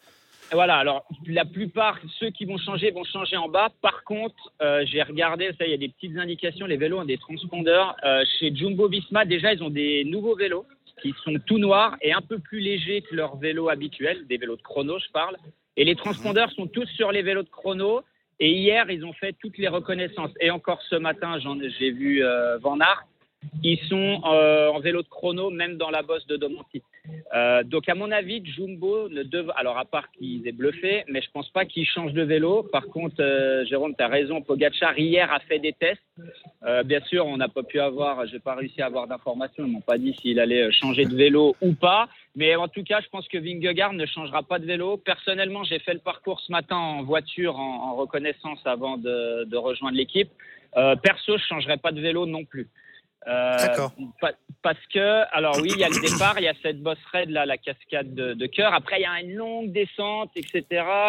Voilà, 0.52 0.78
alors 0.78 1.06
la 1.28 1.46
plupart, 1.46 2.00
ceux 2.20 2.32
qui 2.32 2.46
vont 2.46 2.58
changer, 2.58 2.90
vont 2.92 3.04
changer 3.04 3.38
en 3.38 3.48
bas. 3.48 3.70
Par 3.82 4.04
contre, 4.04 4.52
euh, 4.62 4.84
j'ai 4.88 5.04
regardé, 5.04 5.52
ça, 5.58 5.66
il 5.66 5.72
y 5.72 5.74
a 5.76 5.78
des 5.78 5.90
petites 5.90 6.18
indications, 6.18 6.66
les 6.66 6.78
vélos 6.78 7.00
ont 7.00 7.06
des 7.06 7.20
transpondeurs. 7.20 7.96
Euh, 8.04 8.24
chez 8.40 8.54
Jumbo 8.56 8.90
Visma, 8.90 9.24
déjà, 9.24 9.54
ils 9.54 9.62
ont 9.62 9.70
des 9.70 10.04
nouveaux 10.06 10.36
vélos 10.36 10.66
qui 11.02 11.14
sont 11.24 11.36
tout 11.46 11.58
noirs 11.58 11.96
et 12.02 12.14
un 12.14 12.22
peu 12.22 12.40
plus 12.40 12.60
légers 12.60 13.02
que 13.02 13.16
leurs 13.16 13.38
vélos 13.38 13.70
habituels, 13.70 14.26
des 14.28 14.38
vélos 14.38 14.58
de 14.58 14.62
chrono, 14.62 15.00
je 15.00 15.10
parle. 15.12 15.38
Et 15.76 15.84
les 15.84 15.96
transpondeurs 15.96 16.52
sont 16.52 16.68
tous 16.68 16.88
sur 16.88 17.12
les 17.12 17.22
vélos 17.22 17.44
de 17.44 17.50
chrono. 17.50 18.02
Et 18.40 18.52
hier, 18.52 18.90
ils 18.90 19.06
ont 19.06 19.14
fait 19.14 19.36
toutes 19.40 19.58
les 19.58 19.68
reconnaissances. 19.68 20.32
Et 20.40 20.52
encore 20.52 20.82
ce 20.90 20.96
matin, 20.96 21.40
j'ai 21.80 21.92
vu 21.92 22.24
euh, 22.24 22.58
Van 22.60 22.80
Aert. 22.80 23.06
Ils 23.64 23.80
sont 23.88 24.22
euh, 24.26 24.70
en 24.70 24.80
vélo 24.80 25.02
de 25.02 25.08
chrono, 25.08 25.50
même 25.50 25.78
dans 25.78 25.90
la 25.90 26.02
bosse 26.02 26.26
de 26.28 26.38
Domancy. 26.38 26.84
Euh, 27.34 27.64
donc, 27.64 27.88
à 27.90 27.96
mon 27.96 28.12
avis, 28.12 28.44
Jumbo 28.46 29.10
ne 29.10 29.24
devrait. 29.24 29.54
Alors, 29.58 29.78
à 29.78 29.86
part 29.86 30.12
qu'ils 30.12 30.48
aient 30.48 30.52
bluffé, 30.52 31.04
mais 31.08 31.22
je 31.22 31.30
pense 31.32 31.50
pas 31.50 31.66
qu'ils 31.66 31.86
changent 31.86 32.14
de 32.14 32.24
vélo. 32.24 32.64
Par 32.64 32.88
contre, 32.88 33.16
euh, 33.20 33.66
Jérôme, 33.66 33.96
tu 33.96 34.04
as 34.04 34.08
raison. 34.08 34.42
Pogacar, 34.42 34.98
hier, 34.98 35.32
a 35.32 35.40
fait 35.40 35.60
des 35.60 35.74
tests. 35.74 36.02
Bien 36.86 37.00
sûr, 37.02 37.26
on 37.26 37.38
n'a 37.38 37.48
pas 37.48 37.64
pu 37.64 37.80
avoir. 37.80 38.26
J'ai 38.28 38.40
pas 38.40 38.56
réussi 38.56 38.82
à 38.82 38.88
avoir 38.88 39.08
d'informations. 39.08 39.66
Ils 39.66 39.72
m'ont 39.72 39.82
pas 39.82 39.98
dit 39.98 40.14
s'il 40.22 40.40
allait 40.40 40.70
changer 40.72 41.06
de 41.06 41.16
vélo 41.16 41.56
ou 41.62 41.74
pas. 41.74 42.10
Mais 42.36 42.56
en 42.56 42.68
tout 42.68 42.84
cas, 42.84 43.00
je 43.02 43.08
pense 43.08 43.28
que 43.28 43.38
Vingegaard 43.38 43.94
ne 43.94 44.06
changera 44.06 44.44
pas 44.44 44.60
de 44.60 44.66
vélo. 44.66 44.98
Personnellement, 44.98 45.64
j'ai 45.64 45.80
fait 45.80 45.94
le 45.94 46.00
parcours 46.00 46.42
ce 46.42 46.52
matin 46.52 46.76
en 46.76 47.04
voiture, 47.04 47.58
en, 47.58 47.96
reconnaissance 47.96 48.60
avant 48.66 48.98
de, 48.98 49.56
rejoindre 49.56 49.96
l'équipe. 49.96 50.30
Perso, 50.74 51.38
je 51.38 51.44
changerai 51.46 51.78
pas 51.78 51.92
de 51.92 52.02
vélo 52.02 52.26
non 52.26 52.44
plus. 52.44 52.68
Euh, 53.28 53.58
D'accord. 53.58 53.92
pa- 54.22 54.34
parce 54.64 54.86
que, 54.94 55.24
alors 55.36 55.58
oui, 55.62 55.70
il 55.74 55.80
y 55.80 55.84
a 55.84 55.90
le 55.90 56.02
départ, 56.02 56.36
il 56.40 56.44
y 56.44 56.48
a 56.48 56.54
cette 56.62 56.82
bosse 56.82 56.98
raide 57.12 57.30
là, 57.30 57.46
la 57.46 57.58
cascade 57.58 58.14
de, 58.16 58.34
de 58.34 58.46
cœur. 58.48 58.74
Après, 58.74 59.00
il 59.00 59.04
y 59.04 59.06
a 59.06 59.22
une 59.22 59.36
longue 59.36 59.72
descente, 59.72 60.32
etc. 60.36 60.64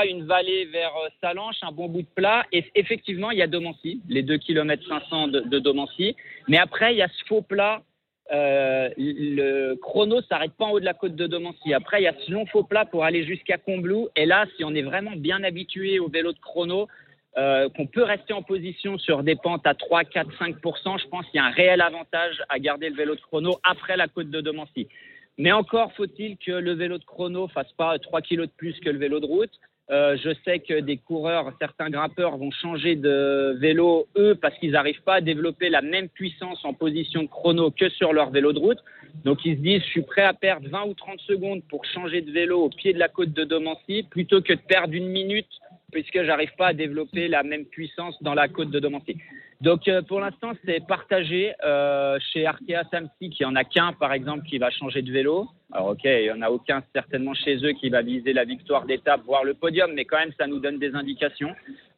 Une 0.08 0.26
vallée 0.26 0.66
vers 0.66 0.92
euh, 0.96 1.08
Salanches, 1.20 1.58
un 1.62 1.72
bon 1.72 1.88
bout 1.88 2.02
de 2.02 2.08
plat. 2.14 2.44
Et 2.52 2.64
effectivement, 2.75 3.30
il 3.30 3.38
y 3.38 3.42
a 3.42 3.46
Domancy, 3.46 4.00
les 4.08 4.22
2 4.22 4.38
km 4.38 4.82
500 4.87 5.28
de, 5.28 5.40
de 5.40 5.58
Domancy. 5.58 6.16
Mais 6.48 6.58
après, 6.58 6.94
il 6.94 6.98
y 6.98 7.02
a 7.02 7.08
ce 7.08 7.25
faux 7.26 7.42
plat. 7.42 7.82
Euh, 8.30 8.90
le 8.98 9.75
chrono 9.76 10.20
s'arrête 10.22 10.52
pas 10.52 10.66
en 10.66 10.72
haut 10.72 10.80
de 10.80 10.84
la 10.84 10.92
côte 10.94 11.16
de 11.16 11.26
Domancy. 11.26 11.72
Après, 11.72 12.00
il 12.00 12.04
y 12.04 12.08
a 12.08 12.14
ce 12.26 12.30
long 12.30 12.44
faux 12.46 12.62
plat 12.64 12.84
pour 12.84 13.04
aller 13.04 13.25
jusqu'à 13.25 13.56
Combloux. 13.56 14.08
Et 14.16 14.26
là, 14.26 14.44
si 14.56 14.64
on 14.64 14.75
est 14.75 14.82
vraiment 14.82 15.12
bien 15.16 15.42
habitué 15.44 15.98
au 15.98 16.08
vélo 16.08 16.32
de 16.32 16.38
chrono, 16.38 16.88
euh, 17.37 17.68
qu'on 17.68 17.87
peut 17.87 18.02
rester 18.02 18.32
en 18.32 18.42
position 18.42 18.99
sur 18.99 19.23
des 19.23 19.37
pentes 19.37 19.66
à 19.66 19.75
3, 19.75 20.04
4, 20.04 20.30
5% 20.40 21.00
Je 21.00 21.08
pense 21.08 21.26
qu'il 21.26 21.37
y 21.37 21.38
a 21.38 21.44
un 21.44 21.50
réel 21.50 21.80
avantage 21.80 22.42
à 22.49 22.58
garder 22.58 22.88
le 22.88 22.97
vélo 22.97 23.14
de 23.14 23.20
chrono 23.20 23.58
après 23.62 23.97
la 23.97 24.08
côte 24.08 24.30
de 24.30 24.40
Domancy. 24.40 24.88
Mais 25.37 25.52
encore 25.52 25.92
faut-il 25.92 26.37
que 26.38 26.52
le 26.52 26.73
vélo 26.73 26.99
de 26.99 27.04
chrono 27.04 27.47
fasse 27.49 27.73
pas 27.75 27.99
3 27.99 28.23
kilos 28.23 28.49
de 28.49 28.52
plus 28.56 28.78
que 28.80 28.90
le 28.90 28.99
vélo 28.99 29.20
de 29.20 29.26
route. 29.26 29.52
Euh, 29.90 30.18
je 30.23 30.30
sais 30.44 30.58
que 30.58 30.80
des 30.80 30.99
coureurs, 30.99 31.50
certains 31.58 31.88
grimpeurs 31.88 32.37
vont 32.37 32.50
changer 32.50 32.94
de 32.94 33.56
vélo, 33.58 34.06
eux, 34.16 34.35
parce 34.35 34.58
qu'ils 34.58 34.73
n'arrivent 34.73 35.02
pas 35.02 35.14
à 35.14 35.20
développer 35.23 35.70
la 35.70 35.80
même 35.80 36.08
puissance 36.08 36.62
en 36.64 36.75
position 36.75 37.23
de 37.23 37.28
chrono 37.28 37.70
que 37.70 37.88
sur 37.88 38.12
leur 38.12 38.30
vélo 38.30 38.52
de 38.52 38.58
route. 38.58 38.78
Donc 39.25 39.44
ils 39.47 39.56
se 39.56 39.62
disent, 39.62 39.82
je 39.82 39.88
suis 39.88 40.02
prêt 40.02 40.23
à 40.23 40.35
perdre 40.35 40.68
20 40.68 40.88
ou 40.88 40.94
30 40.94 41.20
secondes 41.20 41.62
pour 41.70 41.85
changer 41.87 42.20
de 42.20 42.30
vélo 42.30 42.64
au 42.64 42.68
pied 42.68 42.92
de 42.92 42.99
la 42.99 43.08
côte 43.08 43.32
de 43.32 43.44
Domancy, 43.44 44.02
plutôt 44.11 44.42
que 44.42 44.52
de 44.52 44.61
perdre 44.61 44.92
une 44.92 45.08
minute, 45.08 45.49
puisque 45.92 46.23
j'arrive 46.23 46.54
pas 46.57 46.68
à 46.68 46.73
développer 46.75 47.28
la 47.28 47.42
même 47.42 47.64
puissance 47.64 48.21
dans 48.23 48.35
la 48.35 48.49
côte 48.49 48.71
de 48.71 48.80
Domancy. 48.80 49.16
Donc 49.61 49.88
euh, 49.88 50.02
pour 50.02 50.21
l'instant, 50.21 50.52
c'est 50.64 50.87
partagé 50.87 51.52
euh, 51.64 52.18
chez 52.33 52.47
Arkea 52.47 52.85
Samsic, 52.90 53.33
qui 53.33 53.45
en 53.45 53.57
a 53.57 53.64
qu'un, 53.64 53.92
par 53.92 54.12
exemple, 54.12 54.45
qui 54.47 54.59
va 54.59 54.71
changer 54.71 55.02
de 55.02 55.12
vélo. 55.12 55.49
Alors 55.70 55.88
ok, 55.88 56.00
il 56.04 56.22
n'y 56.22 56.30
en 56.30 56.40
a 56.40 56.48
aucun 56.48 56.82
certainement 56.94 57.34
chez 57.34 57.56
eux 57.56 57.72
qui 57.78 57.90
va 57.90 58.00
viser 58.00 58.32
la 58.32 58.44
victoire 58.46 58.87
d'étape, 58.87 59.20
voire 59.26 59.44
le 59.44 59.52
podium, 59.52 59.90
mais 59.94 60.06
quand 60.06 60.16
même 60.18 60.32
ça 60.38 60.46
nous 60.46 60.60
donne 60.60 60.78
des 60.78 60.94
indications. 60.94 61.50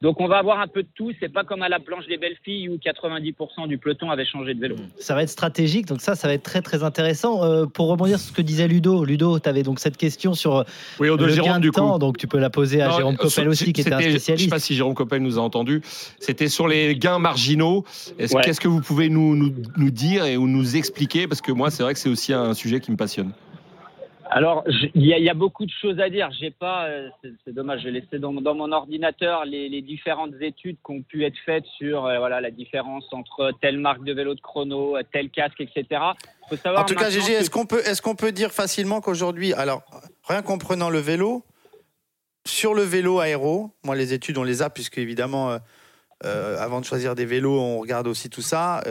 Donc 0.02 0.20
on 0.20 0.26
va 0.26 0.38
avoir 0.38 0.58
un 0.58 0.66
peu 0.66 0.82
de 0.82 0.88
tout. 0.96 1.12
C'est 1.20 1.32
pas 1.32 1.44
comme 1.44 1.62
à 1.62 1.68
la 1.68 1.78
planche 1.78 2.06
des 2.08 2.16
belles 2.16 2.36
filles 2.42 2.68
où 2.68 2.78
90% 2.78 3.68
du 3.68 3.78
peloton 3.78 4.10
avait 4.10 4.24
changé 4.24 4.54
de 4.54 4.60
vélo. 4.60 4.74
Ça 4.98 5.14
va 5.14 5.22
être 5.22 5.28
stratégique, 5.28 5.86
donc 5.86 6.00
ça, 6.00 6.16
ça 6.16 6.26
va 6.26 6.34
être 6.34 6.42
très 6.42 6.62
très 6.62 6.82
intéressant. 6.82 7.44
Euh, 7.44 7.66
pour 7.66 7.86
rebondir 7.88 8.18
sur 8.18 8.30
ce 8.30 8.32
que 8.34 8.42
disait 8.42 8.66
Ludo, 8.66 9.04
Ludo, 9.04 9.38
tu 9.38 9.48
avais 9.48 9.62
donc 9.62 9.78
cette 9.78 9.96
question 9.96 10.34
sur 10.34 10.64
Oui, 10.98 11.08
au 11.08 11.16
de 11.16 11.26
le 11.26 11.32
Jérôme, 11.32 11.52
gain 11.52 11.56
de 11.58 11.62
du 11.62 11.70
coup. 11.70 11.76
temps, 11.76 11.98
donc 12.00 12.16
tu 12.18 12.26
peux 12.26 12.38
la 12.40 12.50
poser 12.50 12.82
à 12.82 12.88
Non, 12.88 12.96
Jérôme 12.96 13.16
Coppel 13.16 13.48
aussi, 13.48 13.72
qui 13.72 13.82
était 13.82 13.92
un 13.92 13.98
c'était- 13.98 14.08
Je 14.10 14.14
ne 14.14 14.18
sais 14.18 14.24
spécialiste. 14.32 14.50
pas 14.50 14.58
si 14.58 14.74
Jérôme 14.74 14.94
Coppel 14.94 15.22
nous 15.22 15.38
a 15.38 15.42
entendu. 15.42 15.80
C'était 16.18 16.48
sur 16.48 16.66
les 16.66 16.96
gains 16.96 17.20
marginaux. 17.20 17.84
Ouais. 18.18 18.26
Qu'est-ce 18.42 18.60
que 18.60 18.66
vous 18.68 18.80
pouvez 18.80 19.08
nous, 19.10 19.36
nous, 19.36 19.52
nous 19.76 19.90
dire 19.92 20.24
et 20.24 20.36
ou 20.36 20.48
nous 20.48 20.74
expliquer? 20.76 21.28
Parce 21.28 21.40
que 21.40 21.52
moi, 21.52 21.70
c'est 21.70 21.84
vrai 21.84 21.92
que 21.94 22.00
c'est 22.00 22.08
aussi 22.08 22.32
un 22.32 22.52
sujet 22.54 22.80
qui 22.80 22.90
me 22.90 22.96
passionne. 22.96 23.30
Alors, 24.32 24.62
il 24.94 25.04
y, 25.06 25.12
a- 25.12 25.18
il 25.18 25.24
y 25.24 25.28
a 25.28 25.34
beaucoup 25.34 25.66
de 25.66 25.70
choses 25.82 25.98
à 25.98 26.08
dire. 26.08 26.30
J'ai 26.38 26.50
pas, 26.52 26.86
euh, 26.86 27.08
c'est 27.44 27.52
dommage, 27.52 27.80
j'ai 27.82 27.90
laissé 27.90 28.18
dans, 28.18 28.32
dans 28.32 28.54
mon 28.54 28.70
ordinateur 28.70 29.44
les, 29.44 29.68
les 29.68 29.82
différentes 29.82 30.34
études 30.40 30.76
qui 30.86 30.92
ont 30.92 31.02
pu 31.02 31.24
être 31.24 31.36
faites 31.44 31.64
sur 31.78 32.06
euh, 32.06 32.18
voilà 32.18 32.40
la 32.40 32.50
différence 32.52 33.04
entre 33.12 33.50
telle 33.60 33.78
marque 33.78 34.04
de 34.04 34.12
vélo 34.12 34.34
de 34.34 34.40
chrono, 34.40 34.96
euh, 34.96 35.02
tel 35.12 35.30
casque, 35.30 35.60
etc. 35.60 35.84
Faut 36.48 36.56
savoir 36.56 36.82
En 36.82 36.84
tout 36.86 36.94
cas, 36.94 37.08
que- 37.10 37.14
est-ce 37.40 37.50
qu'on 37.50 37.66
peut, 37.66 37.80
est 37.84 38.00
qu'on 38.00 38.14
peut 38.14 38.30
dire 38.32 38.52
facilement 38.52 39.00
qu'aujourd'hui, 39.00 39.52
alors, 39.52 39.82
rien 40.28 40.42
qu'en 40.42 40.58
prenant 40.58 40.90
le 40.90 41.00
vélo, 41.00 41.44
sur 42.46 42.72
le 42.74 42.82
vélo 42.82 43.18
aéro, 43.18 43.72
moi, 43.84 43.96
les 43.96 44.12
études, 44.14 44.38
on 44.38 44.44
les 44.44 44.62
a, 44.62 44.70
puisque 44.70 44.98
évidemment, 44.98 45.58
euh, 46.24 46.56
avant 46.58 46.80
de 46.80 46.84
choisir 46.84 47.14
des 47.14 47.24
vélos, 47.26 47.58
on 47.58 47.78
regarde 47.80 48.06
aussi 48.06 48.30
tout 48.30 48.42
ça. 48.42 48.82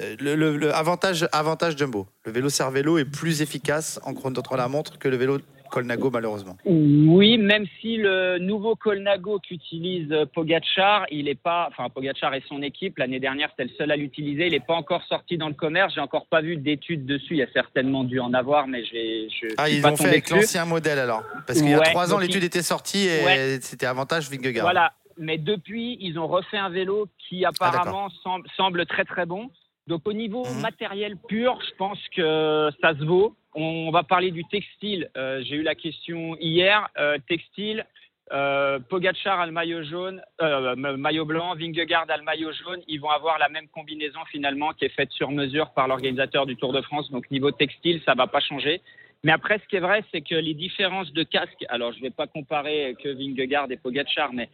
Euh, 0.00 0.16
le, 0.20 0.34
le- 0.34 0.56
le 0.56 0.74
avantage, 0.74 1.26
avantage 1.32 1.76
Jumbo. 1.76 2.06
Le 2.24 2.32
vélo 2.32 2.48
Cervélo 2.48 2.98
est 2.98 3.04
plus 3.04 3.42
efficace 3.42 4.00
en 4.04 4.14
contre 4.14 4.56
la 4.56 4.68
montre 4.68 4.98
que 4.98 5.08
le 5.08 5.16
vélo 5.16 5.38
Colnago, 5.70 6.10
malheureusement. 6.10 6.56
Oui, 6.64 7.38
même 7.38 7.64
si 7.80 7.96
le 7.96 8.38
nouveau 8.38 8.74
Colnago 8.74 9.38
qu'utilise 9.38 10.10
euh, 10.10 10.26
Pogachar, 10.26 11.06
il 11.12 11.28
est 11.28 11.36
pas, 11.40 11.68
enfin 11.70 11.88
Pogachar 11.88 12.34
et 12.34 12.42
son 12.48 12.60
équipe 12.62 12.98
l'année 12.98 13.20
dernière 13.20 13.50
c'était 13.50 13.70
le 13.70 13.76
seul 13.78 13.92
à 13.92 13.96
l'utiliser, 13.96 14.46
il 14.48 14.50
n'est 14.52 14.58
pas 14.58 14.74
encore 14.74 15.04
sorti 15.04 15.38
dans 15.38 15.46
le 15.46 15.54
commerce. 15.54 15.94
J'ai 15.94 16.00
encore 16.00 16.26
pas 16.26 16.40
vu 16.40 16.56
d'études 16.56 17.06
dessus. 17.06 17.34
Il 17.34 17.36
y 17.36 17.42
a 17.42 17.52
certainement 17.52 18.02
dû 18.02 18.18
en 18.18 18.34
avoir, 18.34 18.66
mais 18.66 18.84
j'ai. 18.84 19.28
Je 19.30 19.46
Ah, 19.58 19.66
suis 19.68 19.76
ils 19.76 19.82
pas 19.82 19.92
ont 19.92 19.96
fait 19.96 20.08
avec 20.08 20.28
l'ancien 20.30 20.64
modèle 20.64 20.98
alors. 20.98 21.22
Parce 21.46 21.60
qu'il 21.60 21.70
y 21.70 21.74
a 21.74 21.78
trois 21.80 22.12
ans, 22.12 22.18
l'étude 22.18 22.42
il- 22.42 22.46
était 22.46 22.62
sortie 22.62 23.06
et 23.06 23.24
Ouais. 23.24 23.58
c'était 23.62 23.86
avantage 23.86 24.28
Vingegaard. 24.28 24.64
Voilà. 24.64 24.92
Mais 25.18 25.38
depuis, 25.38 25.98
ils 26.00 26.18
ont 26.18 26.26
refait 26.26 26.56
un 26.56 26.70
vélo 26.70 27.06
qui 27.28 27.44
apparemment 27.44 28.08
semble, 28.24 28.46
semble 28.56 28.86
très 28.86 29.04
très 29.04 29.26
bon. 29.26 29.50
Donc 29.86 30.06
au 30.06 30.12
niveau 30.12 30.44
Mhm. 30.54 30.60
matériel 30.60 31.16
pur, 31.28 31.58
je 31.68 31.74
pense 31.76 31.98
que 32.14 32.70
ça 32.80 32.94
se 32.94 33.04
vaut. 33.04 33.34
On 33.54 33.90
va 33.90 34.02
parler 34.02 34.30
du 34.30 34.44
textile. 34.44 35.10
Euh, 35.16 35.42
J'ai 35.44 35.56
eu 35.56 35.62
la 35.62 35.74
question 35.74 36.36
hier. 36.40 36.88
Euh, 36.98 37.18
textile, 37.28 37.84
euh, 38.32 38.78
Pogacar 38.78 39.40
a 39.40 39.46
le 39.46 39.52
maillot 39.52 39.82
jaune, 39.82 40.22
euh, 40.40 40.76
ma- 40.76 40.96
maillot 40.96 41.24
blanc, 41.24 41.56
Vingegaard 41.56 42.06
a 42.08 42.16
le 42.16 42.22
maillot 42.22 42.52
jaune. 42.52 42.80
Ils 42.86 43.00
vont 43.00 43.10
avoir 43.10 43.38
la 43.40 43.48
même 43.48 43.66
combinaison 43.68 44.20
finalement 44.30 44.72
qui 44.72 44.84
est 44.84 44.94
faite 44.94 45.10
sur 45.10 45.32
mesure 45.32 45.70
par 45.70 45.88
l'organisateur 45.88 46.46
du 46.46 46.56
Tour 46.56 46.72
de 46.72 46.80
France. 46.82 47.10
Donc 47.10 47.28
niveau 47.32 47.50
textile, 47.50 48.00
ça 48.06 48.14
va 48.14 48.28
pas 48.28 48.40
changer. 48.40 48.80
Mais 49.24 49.32
après, 49.32 49.58
ce 49.58 49.66
qui 49.66 49.76
est 49.76 49.80
vrai, 49.80 50.04
c'est 50.12 50.20
que 50.20 50.36
les 50.36 50.54
différences 50.54 51.12
de 51.12 51.24
casque, 51.24 51.64
alors 51.68 51.92
je 51.92 51.98
ne 51.98 52.02
vais 52.04 52.10
pas 52.10 52.28
comparer 52.28 52.94
que 53.02 53.08
Vingegaard 53.08 53.70
et 53.72 53.76
Pogacar, 53.76 54.32
mais 54.32 54.48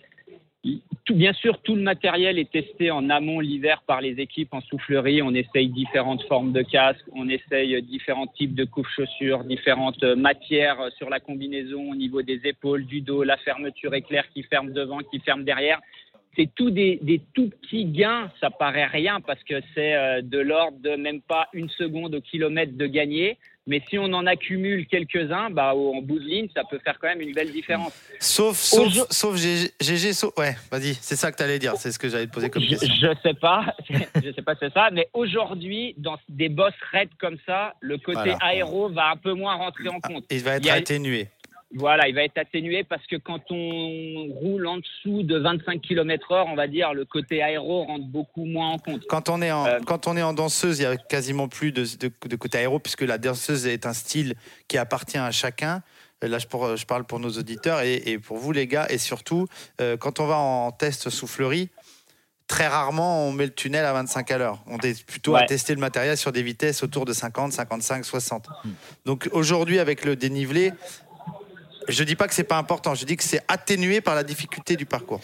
tout, 1.06 1.14
bien 1.14 1.32
sûr, 1.32 1.58
tout 1.62 1.76
le 1.76 1.82
matériel 1.82 2.36
est 2.36 2.50
testé 2.50 2.90
en 2.90 3.08
amont 3.10 3.38
l'hiver 3.38 3.82
par 3.86 4.00
les 4.00 4.20
équipes 4.20 4.52
en 4.52 4.60
soufflerie. 4.60 5.22
On 5.22 5.34
essaye 5.34 5.68
différentes 5.68 6.22
formes 6.25 6.52
de 6.52 6.62
casques, 6.62 7.06
on 7.14 7.28
essaye 7.28 7.80
différents 7.82 8.26
types 8.26 8.56
de 8.56 8.64
couches-chaussures, 8.64 9.44
différentes 9.44 10.02
euh, 10.02 10.16
matières 10.16 10.80
euh, 10.80 10.90
sur 10.98 11.08
la 11.08 11.20
combinaison 11.20 11.92
au 11.92 11.94
niveau 11.94 12.22
des 12.22 12.40
épaules, 12.44 12.84
du 12.84 13.02
dos, 13.02 13.22
la 13.22 13.36
fermeture 13.38 13.94
éclair 13.94 14.25
qui 14.34 14.42
ferme 14.42 14.72
devant, 14.72 14.98
qui 14.98 15.20
ferme 15.20 15.44
derrière. 15.44 15.80
C'est 16.34 16.50
tout 16.54 16.70
des, 16.70 16.98
des 17.00 17.20
tout 17.34 17.50
petits 17.50 17.86
gains, 17.86 18.28
ça 18.40 18.50
paraît 18.50 18.86
rien 18.86 19.20
parce 19.20 19.42
que 19.44 19.60
c'est 19.75 19.94
euh, 19.94 20.22
de 20.22 20.38
l'ordre 20.38 20.78
de 20.80 20.96
même 20.96 21.22
pas 21.22 21.48
une 21.52 21.70
seconde 21.70 22.16
au 22.16 22.20
kilomètre 22.20 22.76
de 22.76 22.86
gagner. 22.86 23.38
Mais 23.68 23.82
si 23.90 23.99
on 23.99 24.04
en 24.12 24.26
accumule 24.26 24.87
quelques-uns, 24.87 25.50
bah, 25.50 25.75
en 25.75 26.00
bout 26.00 26.20
de 26.20 26.25
ligne, 26.25 26.49
ça 26.54 26.62
peut 26.70 26.78
faire 26.78 26.96
quand 27.00 27.08
même 27.08 27.20
une 27.20 27.32
belle 27.35 27.50
différence. 27.50 27.92
Sauf, 28.20 28.56
sauf, 28.58 28.87
Aujourd- 28.87 29.06
sauf 29.11 29.37
GG, 29.37 30.12
sauf- 30.12 30.32
ouais, 30.38 30.54
vas-y, 30.70 30.94
c'est 31.00 31.16
ça 31.16 31.32
que 31.32 31.37
tu 31.37 31.42
allais 31.42 31.58
dire, 31.58 31.75
c'est 31.76 31.90
ce 31.90 31.99
que 31.99 32.08
j'allais 32.08 32.26
te 32.28 32.32
poser 32.32 32.49
comme 32.49 32.62
Je, 32.62 32.68
question. 32.68 32.94
je 32.94 33.08
sais 33.28 33.35
pas, 33.35 33.75
je 33.90 34.32
sais 34.32 34.42
pas 34.42 34.54
c'est 34.61 34.73
ça, 34.73 34.90
mais 34.92 35.08
aujourd'hui, 35.14 35.94
dans 35.99 36.16
des 36.28 36.49
bosses 36.49 36.73
raides 36.92 37.11
comme 37.18 37.38
ça, 37.44 37.75
le 37.80 37.99
côté 37.99 38.18
Voilà. 38.20 38.38
aéro 38.40 38.88
va 38.88 39.11
un 39.11 39.16
peu 39.16 39.32
moins 39.32 39.54
rentrer 39.56 39.88
en 39.88 39.99
compte. 40.00 40.25
Il 40.30 40.42
va 40.44 40.56
être 40.56 40.62
Il 40.62 40.66
y 40.68 40.70
a- 40.70 40.75
atténué. 40.75 41.28
Voilà, 41.75 42.08
il 42.08 42.14
va 42.14 42.23
être 42.23 42.38
atténué 42.38 42.85
parce 42.85 43.04
que 43.06 43.16
quand 43.16 43.40
on 43.50 44.28
roule 44.40 44.66
en 44.68 44.76
dessous 44.78 45.25
de 45.25 45.37
25 45.37 45.80
km/h, 45.82 46.44
on 46.49 46.54
va 46.54 46.68
dire 46.68 46.94
le 46.94 47.04
côté 47.04 47.42
aéro 47.42 47.85
rentre 47.85 48.06
beaucoup 48.06 48.44
moins 48.44 48.70
en 48.70 48.78
compte. 48.78 49.02
Quand 49.08 49.28
on, 49.28 49.42
est 49.42 49.50
en, 49.50 49.66
Euh, 49.66 49.78
quand 49.85 50.06
on 50.06 50.16
est 50.16 50.23
en 50.23 50.32
danseuse, 50.32 50.78
il 50.78 50.82
y 50.82 50.87
a 50.87 50.96
quasiment 50.96 51.49
plus 51.49 51.73
de, 51.73 51.82
de, 51.99 52.11
de 52.28 52.37
côté 52.37 52.58
aéro, 52.58 52.78
puisque 52.78 53.02
la 53.02 53.18
danseuse 53.18 53.66
est 53.66 53.85
un 53.85 53.92
style 53.94 54.35
qui 54.68 54.78
appartient 54.78 55.18
à 55.18 55.30
chacun. 55.32 55.82
Euh, 56.25 56.28
Là, 56.28 56.38
je, 56.38 56.46
pour- 56.46 56.76
je 56.76 56.87
parle 56.87 57.04
pour 57.04 57.18
nos 57.18 57.30
auditeurs 57.30 57.80
et, 57.80 57.96
et 58.06 58.18
pour 58.18 58.38
vous, 58.38 58.52
les 58.52 58.66
gars. 58.68 58.87
Et 58.88 58.96
surtout, 58.99 59.46
euh, 59.80 59.96
quand 59.96 60.20
on 60.20 60.26
va 60.26 60.37
en 60.38 60.70
test 60.70 61.11
soufflerie, 61.11 61.68
très 62.49 62.68
rarement 62.68 63.26
on 63.26 63.32
met 63.32 63.44
le 63.44 63.52
tunnel 63.52 63.85
à 63.85 63.92
25 63.92 64.30
à 64.30 64.38
l'heure. 64.38 64.62
On 64.68 64.78
est 64.78 65.04
plutôt 65.04 65.35
à 65.35 65.42
tester 65.46 65.75
le 65.75 65.80
matériel 65.80 66.16
sur 66.16 66.30
des 66.30 66.42
vitesses 66.44 66.85
autour 66.85 67.04
de 67.04 67.12
50, 67.12 67.52
55, 67.52 68.04
60. 68.04 68.46
Donc 69.04 69.28
aujourd'hui, 69.32 69.80
avec 69.80 70.04
le 70.04 70.14
dénivelé, 70.14 70.73
je 71.88 72.04
dis 72.04 72.16
pas 72.16 72.26
que 72.28 72.34
c'est 72.34 72.48
pas 72.48 72.58
important, 72.58 72.94
je 72.94 73.04
dis 73.04 73.16
que 73.16 73.24
c'est 73.24 73.40
atténué 73.48 74.00
par 74.00 74.14
la 74.14 74.24
difficulté 74.24 74.76
du 74.76 74.86
parcours. 74.86 75.20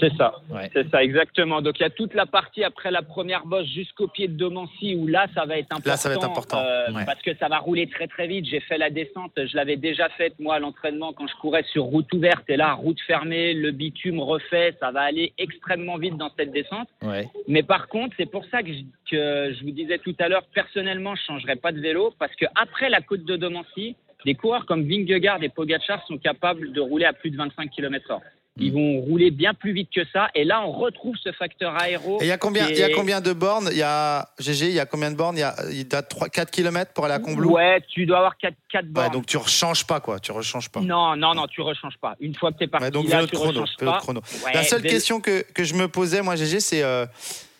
C'est 0.00 0.14
ça, 0.16 0.32
Ouais. 0.50 0.70
c'est 0.72 0.88
ça 0.90 1.04
exactement. 1.04 1.60
Donc 1.60 1.78
il 1.78 1.82
y 1.82 1.84
a 1.84 1.90
toute 1.90 2.14
la 2.14 2.24
partie 2.24 2.64
après 2.64 2.90
la 2.90 3.02
première 3.02 3.44
bosse 3.44 3.66
jusqu'au 3.66 4.08
pied 4.08 4.28
de 4.28 4.32
Domancy 4.34 4.94
où 4.94 5.06
là 5.06 5.26
ça 5.34 5.44
va 5.44 5.58
être 5.58 5.72
important. 5.72 5.90
Là, 5.90 5.96
ça 5.98 6.08
va 6.08 6.14
être 6.14 6.24
important. 6.24 6.56
euh, 6.58 6.90
Ouais. 6.92 7.04
Parce 7.04 7.20
que 7.20 7.36
ça 7.36 7.48
va 7.48 7.58
rouler 7.58 7.86
très 7.88 8.06
très 8.06 8.26
vite. 8.26 8.46
J'ai 8.46 8.60
fait 8.60 8.78
la 8.78 8.88
descente, 8.88 9.32
je 9.36 9.54
l'avais 9.54 9.76
déjà 9.76 10.08
faite 10.10 10.34
moi 10.38 10.54
à 10.54 10.58
l'entraînement 10.58 11.12
quand 11.12 11.26
je 11.26 11.34
courais 11.34 11.64
sur 11.64 11.82
route 11.84 12.10
ouverte 12.14 12.48
et 12.48 12.56
là 12.56 12.72
route 12.72 12.98
fermée, 13.06 13.52
le 13.52 13.72
bitume 13.72 14.20
refait, 14.20 14.74
ça 14.80 14.90
va 14.90 15.02
aller 15.02 15.34
extrêmement 15.36 15.98
vite 15.98 16.16
dans 16.16 16.30
cette 16.34 16.52
descente. 16.52 16.88
Ouais. 17.02 17.28
Mais 17.46 17.62
par 17.62 17.88
contre, 17.88 18.14
c'est 18.16 18.30
pour 18.30 18.46
ça 18.46 18.62
que 18.62 18.72
je, 18.72 18.80
que 19.10 19.52
je 19.54 19.64
vous 19.64 19.72
disais 19.72 19.98
tout 19.98 20.16
à 20.18 20.28
l'heure, 20.28 20.44
personnellement, 20.54 21.14
je 21.14 21.20
ne 21.22 21.26
changerai 21.38 21.56
pas 21.56 21.72
de 21.72 21.80
vélo 21.80 22.14
parce 22.18 22.34
que 22.36 22.46
après 22.54 22.88
la 22.88 23.02
côte 23.02 23.24
de 23.26 23.36
Domancy, 23.36 23.96
des 24.24 24.34
coureurs 24.34 24.66
comme 24.66 24.86
Vingegaard 24.88 25.42
et 25.42 25.48
Pogacar 25.48 26.04
sont 26.06 26.18
capables 26.18 26.72
de 26.72 26.80
rouler 26.80 27.04
à 27.04 27.12
plus 27.12 27.30
de 27.30 27.36
25 27.36 27.70
km/h. 27.70 28.20
Ils 28.56 28.72
vont 28.72 29.00
rouler 29.00 29.32
bien 29.32 29.52
plus 29.52 29.72
vite 29.72 29.88
que 29.92 30.02
ça. 30.12 30.28
Et 30.32 30.44
là, 30.44 30.62
on 30.64 30.70
retrouve 30.70 31.16
ce 31.20 31.32
facteur 31.32 31.74
aéro. 31.74 32.20
Et 32.20 32.26
il 32.26 32.28
y 32.28 32.32
a 32.32 32.38
combien, 32.38 32.68
y 32.68 33.12
a 33.12 33.20
de 33.20 33.32
bornes? 33.32 33.68
Il 33.72 33.78
y 33.78 33.82
a 33.82 34.28
GG, 34.38 34.68
il 34.68 34.74
y 34.74 34.78
a 34.78 34.86
combien 34.86 35.10
de 35.10 35.16
bornes? 35.16 35.36
Il 35.36 35.40
y 35.40 35.42
a, 35.42 35.56
il 35.72 35.78
y 35.78 35.88
a 35.92 36.02
3, 36.02 36.28
4 36.28 36.52
km 36.52 36.92
pour 36.92 37.04
aller 37.04 37.14
à 37.14 37.18
Combloux? 37.18 37.50
Ouais, 37.50 37.82
tu 37.88 38.06
dois 38.06 38.18
avoir 38.18 38.36
4, 38.36 38.54
4 38.70 38.86
bornes. 38.86 39.06
Ouais, 39.06 39.12
donc 39.12 39.26
tu 39.26 39.38
rechanges 39.38 39.84
pas 39.84 39.98
quoi, 39.98 40.20
tu 40.20 40.30
rechanges 40.30 40.68
pas. 40.68 40.80
Non, 40.80 41.16
non, 41.16 41.34
non, 41.34 41.48
tu 41.48 41.62
rechanges 41.62 41.98
pas. 42.00 42.14
Une 42.20 42.36
fois 42.36 42.52
que 42.52 42.58
tu 42.58 42.64
es 42.64 42.66
parti, 42.68 42.84
Ouais, 42.84 42.90
donc 42.92 43.08
là, 43.08 43.26
tu 43.26 43.34
chrono, 43.34 43.62
rechanges 43.62 43.76
pas. 43.78 43.98
chrono. 43.98 44.20
Ouais, 44.44 44.52
La 44.54 44.62
seule 44.62 44.82
question 44.82 45.20
que, 45.20 45.42
que 45.52 45.64
je 45.64 45.74
me 45.74 45.88
posais, 45.88 46.22
moi, 46.22 46.36
GG, 46.36 46.60
c'est 46.60 46.84
euh, 46.84 47.06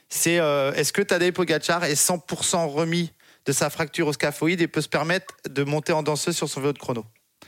c'est, 0.09 0.38
euh, 0.38 0.73
est-ce 0.75 0.92
que 0.92 1.02
Tadej 1.02 1.33
Pogacar 1.33 1.83
est 1.83 1.94
100% 2.00 2.68
remis 2.68 3.11
de 3.46 3.52
sa 3.52 3.70
fracture 3.70 4.06
au 4.06 4.12
scaphoïde 4.12 4.60
et 4.60 4.68
peut 4.68 4.80
se 4.80 4.88
permettre 4.88 5.34
de 5.48 5.62
monter 5.64 5.92
en 5.92 6.02
danseuse 6.02 6.36
sur 6.36 6.48
son 6.48 6.60
vélo 6.60 6.72
de 6.72 6.78
chrono 6.78 7.04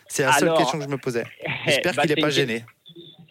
C'est 0.09 0.25
la 0.25 0.33
seule 0.33 0.49
Alors, 0.49 0.59
question 0.59 0.79
que 0.79 0.85
je 0.85 0.91
me 0.91 0.99
posais. 0.99 1.25
J'espère 1.67 1.95
bah, 1.95 2.03
qu'il 2.03 2.15
n'est 2.15 2.21
pas 2.21 2.31
gêné. 2.31 2.65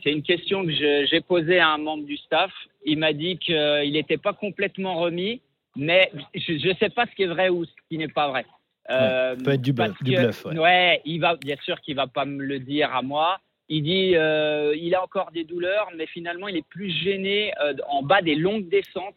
C'est 0.04 0.12
une 0.12 0.24
question 0.24 0.64
que 0.66 0.72
j'ai 0.72 1.22
posée 1.22 1.60
à 1.60 1.70
un 1.70 1.78
membre 1.78 2.06
du 2.06 2.18
staff. 2.18 2.52
Il 2.86 3.00
m'a 3.00 3.14
dit 3.14 3.38
qu'il 3.40 3.92
n'était 3.92 4.18
pas 4.18 4.34
complètement 4.34 4.96
remis, 5.00 5.42
mais 5.76 6.12
je 6.36 6.68
ne 6.68 6.74
sais 6.76 6.90
pas 6.90 7.06
ce 7.08 7.16
qui 7.16 7.24
est 7.24 7.28
vrai 7.28 7.50
ou 7.50 7.66
ce 7.66 7.72
qui 7.90 7.98
n'est 7.98 8.08
pas 8.08 8.30
vrai. 8.30 8.46
Euh, 8.92 9.36
peut 9.36 9.54
être 9.54 9.62
du 9.64 9.74
bluff- 9.74 10.04
du 10.04 10.14
que- 10.14 10.22
bluff, 10.22 10.46
ouais. 10.46 11.02
il 11.06 11.20
va, 11.20 11.36
bien 11.38 11.56
sûr 11.64 11.82
qu'il 11.82 11.96
va 11.96 12.06
pas 12.06 12.26
me 12.26 12.44
le 12.44 12.60
dire 12.60 12.94
à 12.96 13.02
moi, 13.02 13.40
Il 13.68 13.82
dit 13.82 14.12
euh, 14.16 14.76
il 14.78 14.94
a 14.94 15.02
encore 15.02 15.32
des 15.32 15.44
douleurs, 15.44 15.90
mais 15.98 16.06
finalement 16.06 16.48
il 16.48 16.56
est 16.58 16.68
plus 16.68 16.92
gêné 16.92 17.52
euh, 17.64 17.74
en 17.90 18.04
bas 18.04 18.22
des 18.22 18.36
longues 18.36 18.70
descentes 18.70 19.16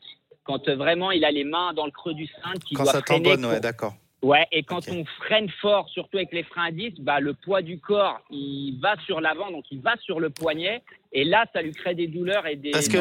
quand 0.48 0.66
euh, 0.66 0.76
vraiment 0.76 1.10
il 1.10 1.24
a 1.26 1.30
les 1.30 1.44
mains 1.44 1.74
dans 1.74 1.84
le 1.84 1.90
creux 1.92 2.14
du 2.14 2.26
cintre, 2.26 2.64
qu'il 2.66 2.76
Quand 2.78 2.84
doit 2.84 2.92
ça 2.94 3.02
freiner 3.02 3.36
pour- 3.36 3.50
ouais, 3.50 3.60
d'accord. 3.60 3.94
Ouais, 4.22 4.48
et 4.50 4.64
quand 4.64 4.80
on 4.88 5.04
freine 5.18 5.48
fort, 5.60 5.88
surtout 5.90 6.16
avec 6.16 6.32
les 6.32 6.42
freins 6.42 6.70
à 6.70 6.90
bah, 7.00 7.20
le 7.20 7.34
poids 7.34 7.62
du 7.62 7.78
corps, 7.78 8.18
il 8.30 8.80
va 8.82 8.96
sur 9.06 9.20
l'avant, 9.20 9.52
donc 9.52 9.66
il 9.70 9.80
va 9.80 9.96
sur 9.98 10.18
le 10.18 10.30
poignet, 10.30 10.82
et 11.12 11.22
là, 11.22 11.44
ça 11.52 11.62
lui 11.62 11.70
crée 11.72 11.94
des 11.94 12.08
douleurs 12.08 12.44
et 12.46 12.56
des 12.56 12.72
Parce 12.72 12.88
que 12.88 12.98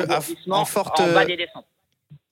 en 0.51 0.65
forte, 0.65 0.99
en 0.99 1.11
bas 1.13 1.23
euh, 1.23 1.25
des 1.25 1.37
descentes. 1.37 1.65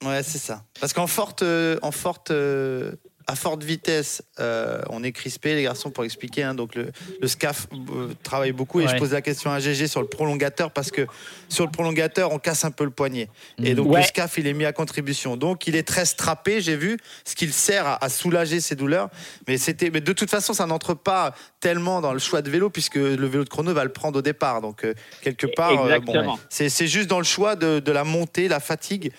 Ouais, 0.04 0.22
c'est 0.22 0.38
ça. 0.38 0.66
Parce 0.80 0.94
qu'en 0.94 1.08
forte, 1.08 1.42
euh, 1.42 1.80
en 1.82 1.92
forte, 1.92 2.30
euh, 2.30 2.92
à 3.28 3.36
forte 3.36 3.64
vitesse, 3.64 4.22
euh, 4.40 4.82
on 4.90 5.04
est 5.04 5.12
crispé, 5.12 5.56
les 5.56 5.64
garçons, 5.64 5.90
pour 5.90 6.04
expliquer. 6.04 6.44
hein. 6.44 6.54
donc 6.54 6.76
le, 6.76 6.92
le 7.22 7.28
SCAF 7.28 7.68
euh, 7.74 8.10
travaille 8.24 8.52
beaucoup 8.52 8.80
et 8.82 8.86
Ouais. 8.86 8.92
je 8.92 8.98
pose 8.98 9.14
la 9.14 9.22
question 9.22 9.50
à 9.52 9.60
GG 9.60 9.88
sur 9.88 10.02
le 10.02 10.08
prolongateur 10.08 10.72
parce 10.72 10.92
que 10.92 11.08
sur 11.50 11.66
le 11.66 11.72
prolongateur, 11.72 12.32
on 12.32 12.40
casse 12.40 12.66
un 12.66 12.72
peu 12.72 12.84
le 12.84 12.92
poignet. 12.92 13.30
Et 13.64 13.70
Mhm. 13.72 13.76
donc 13.76 13.92
Ouais. 13.92 14.02
le 14.02 14.06
SCAF, 14.06 14.38
il 14.38 14.46
est 14.48 14.54
mis 14.54 14.66
à 14.66 14.74
contribution. 14.74 15.38
Donc 15.38 15.66
il 15.68 15.76
est 15.76 15.88
très 15.88 16.06
strappé, 16.06 16.62
j'ai 16.62 16.76
vu, 16.76 16.98
ce 17.24 17.36
qui 17.36 17.46
le 17.48 17.52
sert 17.52 17.88
à, 17.88 18.04
à 18.04 18.10
soulager 18.10 18.60
ses 18.60 18.76
douleurs. 18.76 19.10
Mais 19.48 19.58
c'était, 19.58 19.90
mais 19.90 20.02
de 20.02 20.14
toute 20.14 20.30
façon, 20.30 20.54
ça 20.54 20.66
n'entre 20.68 20.94
pas 20.94 21.34
tellement 21.60 22.02
dans 22.02 22.14
le 22.14 22.20
choix 22.20 22.42
de 22.44 22.50
vélo 22.52 22.70
puisque 22.70 22.96
le 22.96 23.26
vélo 23.28 23.44
de 23.44 23.50
chrono 23.50 23.74
va 23.74 23.84
le 23.86 23.92
prendre 23.92 24.20
au 24.20 24.22
départ. 24.22 24.62
Donc 24.62 24.84
euh, 24.86 24.94
quelque 25.22 25.48
part, 25.48 25.72
bon, 26.02 26.38
c'est 26.50 26.88
juste 26.88 27.08
dans 27.10 27.18
le 27.20 27.24
choix 27.26 27.56
de, 27.56 27.80
de 27.80 27.92
la 27.92 28.04
montée, 28.04 28.48
la 28.48 28.60
fatigue. 28.60 29.12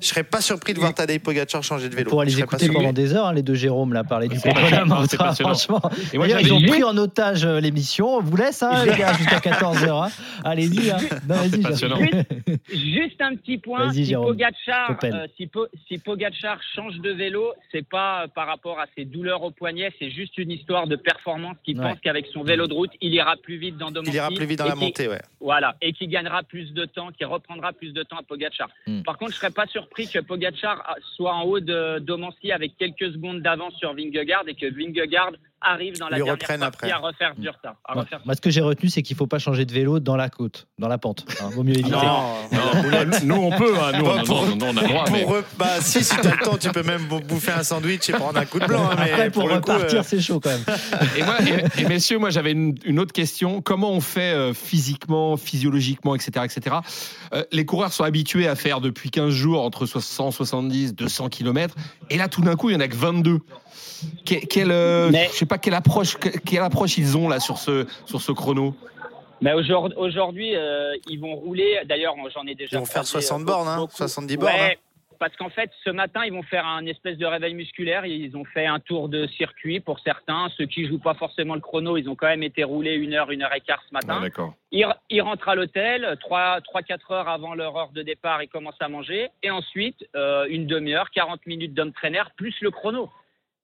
Je 0.00 0.06
serais 0.06 0.22
pas 0.22 0.40
surpris 0.40 0.74
de 0.74 0.78
voir 0.78 0.94
Tadej 0.94 1.18
Pogacar 1.18 1.62
changer 1.64 1.88
de 1.88 1.94
On 1.94 1.96
vélo. 1.96 2.10
pourra 2.10 2.24
Je 2.24 2.30
les 2.36 2.40
écouter 2.42 2.68
pendant 2.68 2.92
des 2.92 3.14
heures, 3.14 3.26
hein, 3.26 3.32
les 3.32 3.42
deux 3.42 3.54
Jérôme, 3.54 3.92
là, 3.92 4.04
parler 4.04 4.28
du 4.28 4.38
passionnant. 4.38 5.04
Franchement, 5.34 5.80
Et 6.12 6.18
moi, 6.18 6.28
ils 6.28 6.52
ont 6.52 6.58
juste- 6.60 6.70
pris 6.72 6.84
en 6.84 6.96
otage 6.96 7.44
euh, 7.44 7.58
l'émission. 7.60 8.16
On 8.16 8.20
vous 8.20 8.36
laisse, 8.36 8.62
hein, 8.62 8.84
les 8.86 8.96
gars, 8.96 9.12
jusqu'à 9.14 9.38
14h. 9.40 10.04
hein. 10.06 10.10
Allez-y. 10.44 10.90
Hein. 10.92 10.98
Jérôme. 11.74 12.06
Juste 12.72 13.20
un 13.20 13.34
petit 13.36 13.58
point, 13.58 13.92
si. 13.92 14.12
Pogacar, 14.14 14.96
euh, 15.04 15.26
si, 15.36 15.46
Po- 15.46 15.66
si 15.88 15.98
Pogacar 15.98 16.58
change 16.74 16.98
de 16.98 17.10
vélo, 17.10 17.52
c'est 17.72 17.86
pas 17.86 18.24
euh, 18.24 18.26
par 18.28 18.46
rapport 18.46 18.78
à 18.78 18.86
ses 18.96 19.04
douleurs 19.04 19.42
au 19.42 19.50
poignet, 19.50 19.92
c'est 19.98 20.10
juste 20.10 20.36
une 20.38 20.50
histoire 20.50 20.86
de 20.86 20.96
performance 20.96 21.56
qui 21.64 21.74
Ouais. 21.74 21.82
pense 21.82 21.98
qu'avec 22.02 22.26
son 22.32 22.42
vélo 22.42 22.66
de 22.66 22.72
route, 22.74 22.90
il 23.00 23.12
ira 23.14 23.36
plus 23.36 23.56
vite 23.56 23.76
dans 23.76 23.90
Domancy. 23.90 24.10
Il 24.12 24.16
ira 24.16 24.28
plus 24.30 24.46
vite 24.46 24.58
dans 24.58 24.66
la 24.66 24.74
montée, 24.74 25.06
ouais. 25.08 25.20
Voilà, 25.40 25.76
et 25.82 25.92
qui 25.92 26.06
gagnera 26.08 26.42
plus 26.42 26.72
de 26.72 26.84
temps, 26.86 27.10
qui 27.16 27.24
reprendra 27.24 27.72
plus 27.72 27.92
de 27.92 28.02
temps 28.02 28.16
à 28.18 28.22
Pogacar. 28.22 28.68
Hmm. 28.86 29.02
Par 29.02 29.16
contre, 29.18 29.32
je 29.32 29.36
serais 29.36 29.50
pas 29.50 29.66
surpris 29.68 30.08
que 30.08 30.18
Pogacar 30.18 30.82
ah, 30.86 30.94
soit 31.16 31.34
en 31.34 31.44
haut 31.44 31.60
de 31.60 31.98
Domancy 32.00 32.52
avec 32.52 32.76
quelques 32.76 33.12
secondes 33.12 33.42
d'avance 33.42 33.74
sur 33.74 33.94
Vingegaard 33.94 34.44
et 34.48 34.54
que 34.54 34.66
Vingegaard 34.66 35.32
arrive 35.60 35.98
dans 35.98 36.08
la 36.08 36.16
Lui 36.18 36.24
dernière 36.24 36.34
reprenne 36.40 36.60
partie 36.60 36.76
après. 36.86 36.90
à 36.92 36.98
refaire 36.98 37.34
du 37.36 37.48
retard. 37.48 37.74
à 37.84 37.96
Ouais. 37.98 38.04
Moi, 38.24 38.34
ce 38.34 38.40
que 38.40 38.50
j'ai 38.50 38.60
retenu, 38.60 38.88
c'est 38.88 39.02
qu'il 39.02 39.16
faut 39.16 39.26
pas 39.26 39.38
changer 39.38 39.64
de 39.64 39.72
vélo 39.72 39.98
dans 40.00 40.16
la 40.16 40.28
côte, 40.28 40.66
dans 40.78 40.88
la 40.88 40.98
pente. 40.98 41.24
hein. 41.42 41.50
Vaut 41.52 41.62
mieux 41.64 41.74
éviter. 41.78 41.90
Non, 41.90 42.00
Non, 42.52 43.18
nous 43.24 43.34
on 43.36 43.50
peut, 43.56 43.74
hein, 43.78 43.92
nous, 43.98 44.04
on, 44.06 44.22
Pour- 44.24 44.46
non, 44.46 44.56
non, 44.56 44.66
on 44.72 44.76
a 44.76 44.82
le 44.82 44.88
droit, 44.88 45.04
pour 45.04 45.12
mais 45.12 45.26
bah, 45.58 45.80
si, 45.80 46.04
si 46.04 46.16
t'as 46.16 46.32
le 46.36 46.44
temps, 46.44 46.56
tu 46.56 46.70
peux 46.70 46.82
même 46.82 47.06
bou- 47.06 47.20
bouffer 47.20 47.52
un 47.52 47.62
sandwich 47.62 48.08
et 48.08 48.12
prendre 48.12 48.38
un 48.38 48.44
coup 48.44 48.58
de 48.60 48.66
blanc. 48.66 48.88
hein, 48.90 48.96
mais 48.98 49.10
Après, 49.12 49.30
pour, 49.30 49.48
le 49.48 49.60
coup, 49.60 49.72
repartir, 49.72 50.00
euh, 50.00 50.02
c'est 50.04 50.20
chaud 50.20 50.40
quand 50.40 50.50
même. 50.50 50.64
Et, 51.16 51.22
moi, 51.22 51.36
et, 51.76 51.82
et 51.82 51.84
messieurs, 51.86 52.18
moi 52.18 52.30
j'avais 52.30 52.52
une, 52.52 52.76
une 52.84 52.98
autre 53.00 53.12
question. 53.12 53.60
Comment 53.60 53.90
on 53.90 54.00
fait 54.00 54.32
euh, 54.34 54.54
physiquement, 54.54 55.36
physiologiquement, 55.36 56.14
etc. 56.14 56.44
etc. 56.44 56.76
Euh, 57.34 57.44
les 57.52 57.64
coureurs 57.66 57.92
sont 57.92 58.04
habitués 58.04 58.46
à 58.48 58.54
faire 58.54 58.80
depuis 58.80 59.10
15 59.10 59.30
jours 59.30 59.62
entre 59.62 59.86
170, 59.86 60.94
200 60.94 61.28
km. 61.28 61.74
Et 62.10 62.16
là, 62.16 62.28
tout 62.28 62.42
d'un 62.42 62.56
coup, 62.56 62.70
il 62.70 62.76
n'y 62.76 62.82
en 62.82 62.84
a 62.84 62.88
que 62.88 62.96
22. 62.96 63.38
Que- 64.24 64.46
quelle, 64.46 64.70
euh, 64.70 65.08
Mais- 65.10 65.28
je 65.32 65.38
sais 65.38 65.46
pas 65.48 65.58
quelle 65.58 65.74
approche, 65.74 66.16
que- 66.16 66.28
quelle 66.38 66.62
approche 66.62 66.98
ils 66.98 67.16
ont 67.16 67.28
là 67.28 67.40
sur 67.40 67.58
ce, 67.58 67.86
sur 68.06 68.20
ce 68.20 68.32
chrono. 68.32 68.74
Mais 69.40 69.52
aujourd'hui, 69.52 70.54
euh, 70.56 70.94
ils 71.08 71.20
vont 71.20 71.34
rouler. 71.36 71.80
D'ailleurs, 71.86 72.14
j'en 72.34 72.44
ai 72.46 72.54
déjà. 72.54 72.76
Ils 72.76 72.80
vont 72.80 72.84
faire 72.86 73.02
croisé, 73.04 73.26
60 73.26 73.42
euh, 73.42 73.44
bornes, 73.44 73.68
hein, 73.68 73.76
beaucoup. 73.78 73.96
70 73.96 74.36
bornes, 74.36 74.52
hein. 74.52 74.66
Ouais, 74.68 74.78
parce 75.20 75.34
qu'en 75.36 75.48
fait, 75.48 75.70
ce 75.84 75.90
matin, 75.90 76.22
ils 76.24 76.32
vont 76.32 76.42
faire 76.42 76.66
un 76.66 76.84
espèce 76.86 77.18
de 77.18 77.26
réveil 77.26 77.54
musculaire. 77.54 78.04
Ils 78.04 78.36
ont 78.36 78.44
fait 78.44 78.66
un 78.66 78.80
tour 78.80 79.08
de 79.08 79.26
circuit 79.28 79.78
pour 79.80 80.00
certains. 80.00 80.48
Ceux 80.56 80.66
qui 80.66 80.86
jouent 80.88 80.98
pas 80.98 81.14
forcément 81.14 81.54
le 81.54 81.60
chrono, 81.60 81.96
ils 81.96 82.08
ont 82.08 82.16
quand 82.16 82.26
même 82.26 82.42
été 82.42 82.64
roulés 82.64 82.94
une 82.94 83.14
heure, 83.14 83.30
une 83.30 83.42
heure 83.42 83.54
et 83.54 83.60
quart 83.60 83.82
ce 83.88 83.94
matin. 83.94 84.20
Ils, 84.72 84.86
ils 85.10 85.20
rentrent 85.22 85.48
à 85.48 85.54
l'hôtel, 85.54 86.18
3-4 86.28 87.12
heures 87.12 87.28
avant 87.28 87.54
leur 87.54 87.76
heure 87.76 87.90
de 87.94 88.02
départ, 88.02 88.42
ils 88.42 88.48
commencent 88.48 88.80
à 88.80 88.88
manger. 88.88 89.28
Et 89.44 89.50
ensuite, 89.50 90.04
euh, 90.16 90.46
une 90.50 90.66
demi-heure, 90.66 91.10
40 91.10 91.46
minutes 91.46 91.74
d'homme 91.74 91.92
traîneur, 91.92 92.30
plus 92.36 92.54
le 92.60 92.70
chrono. 92.72 93.08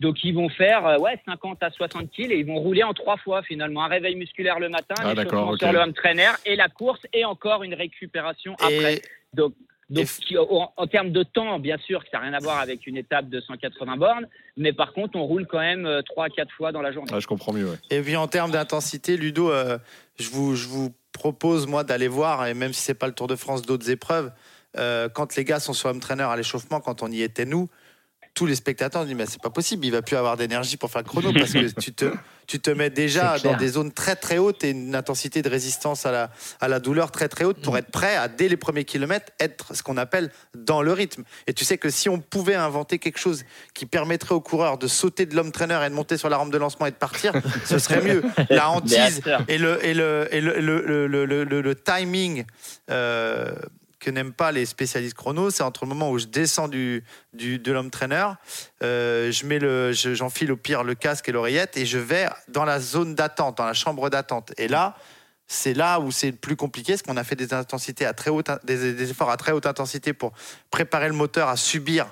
Donc 0.01 0.23
ils 0.25 0.35
vont 0.35 0.49
faire 0.49 0.87
euh, 0.87 0.99
ouais, 0.99 1.21
50 1.25 1.63
à 1.63 1.71
60 1.71 2.11
kills 2.11 2.33
et 2.33 2.39
ils 2.39 2.47
vont 2.47 2.57
rouler 2.59 2.83
en 2.83 2.93
trois 2.95 3.17
fois 3.17 3.43
finalement. 3.43 3.85
Un 3.85 3.89
réveil 3.89 4.17
musculaire 4.17 4.59
le 4.59 4.69
matin, 4.69 4.95
Ah, 4.99 5.09
un 5.11 5.15
d'accord, 5.15 5.33
échauffement 5.35 5.53
ok. 5.53 5.59
sur 5.59 5.73
le 5.73 5.79
home 5.79 5.93
trainer 5.95 6.31
et 6.47 6.57
la 6.57 6.69
course 6.69 7.01
et 7.13 7.25
encore 7.25 7.63
une 7.63 7.75
récupération 7.75 8.55
après. 8.55 9.03
Donc, 9.35 9.55
donc 9.91 10.03
Et 10.05 10.07
f- 10.07 10.19
qui- 10.21 10.37
en, 10.39 10.73
en 10.77 10.87
termes 10.87 11.11
de 11.13 11.23
temps, 11.23 11.59
bien 11.61 11.77
sûr, 11.79 12.03
que 12.03 12.11
ça 12.11 12.19
n'a 12.19 12.25
rien 12.25 12.33
à 12.35 12.39
voir 12.41 12.59
avec 12.59 12.87
une 12.87 12.97
étape 12.97 13.29
de 13.29 13.40
180 13.40 13.97
bornes, 13.97 14.27
mais 14.57 14.73
par 14.73 14.92
contre, 14.95 15.16
on 15.16 15.25
roule 15.25 15.47
quand 15.47 15.59
même 15.61 15.88
3 16.07 16.25
à 16.25 16.29
4 16.31 16.51
fois 16.53 16.73
dans 16.73 16.81
la 16.83 16.90
journée. 16.90 17.11
Ah, 17.14 17.21
je 17.21 17.27
comprends 17.27 17.53
mieux. 17.53 17.68
ouais. 17.71 17.77
et 17.90 18.01
puis 18.01 18.16
en 18.16 18.27
termes 18.27 18.51
d'intensité, 18.51 19.16
Ludo, 19.16 19.51
euh, 19.53 19.79
je, 20.18 20.31
vous, 20.31 20.57
je 20.57 20.66
vous 20.68 20.92
propose, 21.12 21.66
moi, 21.66 21.85
d'aller 21.85 22.09
voir, 22.09 22.47
et 22.47 22.55
même 22.55 22.73
si 22.73 22.81
c'est 22.81 22.95
pas 22.99 23.07
le 23.07 23.12
Tour 23.12 23.27
de 23.29 23.37
France, 23.37 23.62
d'autres 23.62 23.88
épreuves, 23.90 24.33
euh, 24.77 25.09
quand 25.09 25.37
les 25.37 25.45
gars 25.45 25.61
sont 25.61 25.73
sur 25.75 25.90
home 25.90 26.01
trainer 26.01 26.25
à 26.25 26.35
l'échauffement, 26.37 26.81
quand 26.81 27.03
on 27.03 27.09
y 27.12 27.23
était, 27.23 27.45
nous, 27.45 27.68
tous 28.35 28.47
les 28.47 28.57
spectateurs 28.57 29.05
disent 29.07 29.14
mais 29.14 29.27
c'est 29.27 29.40
pas 29.40 29.49
possible, 29.51 29.87
il 29.87 29.92
va 29.92 30.03
plus 30.03 30.16
avoir 30.16 30.37
d'énergie 30.37 30.77
pour 30.77 30.90
faire 30.90 31.03
le 31.03 31.07
chrono 31.09 31.33
parce 31.33 31.53
que 31.53 31.81
tu 31.81 31.92
te, 31.92 32.12
tu 32.49 32.59
te 32.59 32.68
mets 32.70 32.90
déjà 32.90 33.37
dans 33.44 33.57
des 33.57 33.68
zones 33.68 33.92
très 33.92 34.16
très 34.16 34.38
hautes 34.38 34.64
et 34.64 34.70
une 34.70 34.97
intensité 34.97 35.40
de 35.40 35.49
résistance 35.49 36.05
à 36.05 36.11
la, 36.11 36.31
à 36.61 36.66
la 36.66 36.81
douleur 36.81 37.12
très 37.12 37.29
très 37.29 37.44
haute 37.44 37.62
pour 37.62 37.79
être 37.79 37.90
prêt 37.92 38.16
à 38.16 38.27
dès 38.27 38.49
les 38.49 38.57
premiers 38.57 38.85
kilomètres 38.85 39.33
être 39.38 39.75
ce 39.77 39.85
qu'on 39.85 39.97
appelle 39.97 40.31
dans 40.57 40.83
le 40.83 40.92
rythme. 40.92 41.23
Et 41.47 41.55
tu 41.55 41.64
sais 41.64 41.79
que 41.79 41.90
si 41.90 42.09
on 42.09 42.18
pouvait 42.18 42.57
inventer 42.57 42.99
quelque 42.99 43.18
chose 43.18 43.44
qui 43.73 43.87
permettrait 43.87 44.35
aux 44.35 44.40
coureurs 44.40 44.79
de 44.79 44.88
sauter 44.88 45.27
de 45.27 45.37
l'homme 45.37 45.53
trainer 45.53 45.79
et 45.87 45.88
de 45.88 45.94
monter 45.94 46.16
sur 46.16 46.29
la 46.29 46.37
rampe 46.37 46.53
de 46.53 46.59
lancement 46.59 46.87
et 46.87 46.90
de 46.90 46.97
partir, 46.97 47.33
ce 47.64 47.79
serait 47.79 48.03
mieux. 48.03 48.25
La 48.51 48.68
hantise 48.68 49.20
et 49.47 49.59
le, 49.59 49.85
et 49.87 49.94
le, 49.94 50.27
et 50.33 50.40
le, 50.40 50.61
le, 50.61 50.81
le, 50.85 51.07
le- 51.07 51.25
le- 51.27 51.44
le- 51.44 51.61
le 51.62 51.75
timing 51.77 52.44
euh, 52.90 53.53
que 54.05 54.11
n'aiment 54.11 54.33
pas 54.33 54.53
les 54.53 54.67
spécialistes 54.67 55.14
chrono, 55.17 55.51
c'est 55.51 55.62
entre 55.62 55.85
le 55.85 55.88
moment 55.88 56.11
où 56.11 56.19
je 56.19 56.27
descends 56.27 56.69
du, 56.69 57.03
de 57.33 57.73
l'homme 57.73 57.90
trainer, 57.90 58.27
euh, 58.83 59.33
je 59.33 59.47
mets 59.47 59.59
le, 59.59 59.93
je- 59.93 60.14
j'enfile 60.14 60.53
au 60.53 60.57
pire 60.57 60.85
le 60.85 60.95
casque 60.95 61.29
et 61.29 61.33
l'oreillette 61.33 61.77
et 61.77 61.87
je 61.87 61.99
vais 61.99 62.29
dans 62.49 62.64
la 62.64 62.81
zone 62.81 63.14
d'attente, 63.14 63.59
dans 63.59 63.67
la 63.67 63.73
chambre 63.73 64.11
d'attente. 64.11 64.53
Et 64.59 64.69
là, 64.69 64.97
c'est 65.47 65.75
là 65.75 66.01
où 66.01 66.11
c'est 66.11 66.31
le 66.31 66.37
plus 66.37 66.57
compliqué, 66.57 66.93
parce 66.93 67.03
qu'on 67.03 67.17
a 67.17 67.25
fait 67.25 67.37
des 67.37 67.53
intensités 67.53 68.07
à 68.07 68.14
très 68.14 68.31
haute, 68.31 68.51
des 68.64 69.11
efforts 69.11 69.31
à 69.31 69.37
très 69.37 69.53
haute 69.53 69.67
intensité 69.67 70.12
pour 70.12 70.33
préparer 70.71 71.09
le 71.09 71.14
moteur 71.14 71.49
à 71.49 71.57
subir 71.57 72.07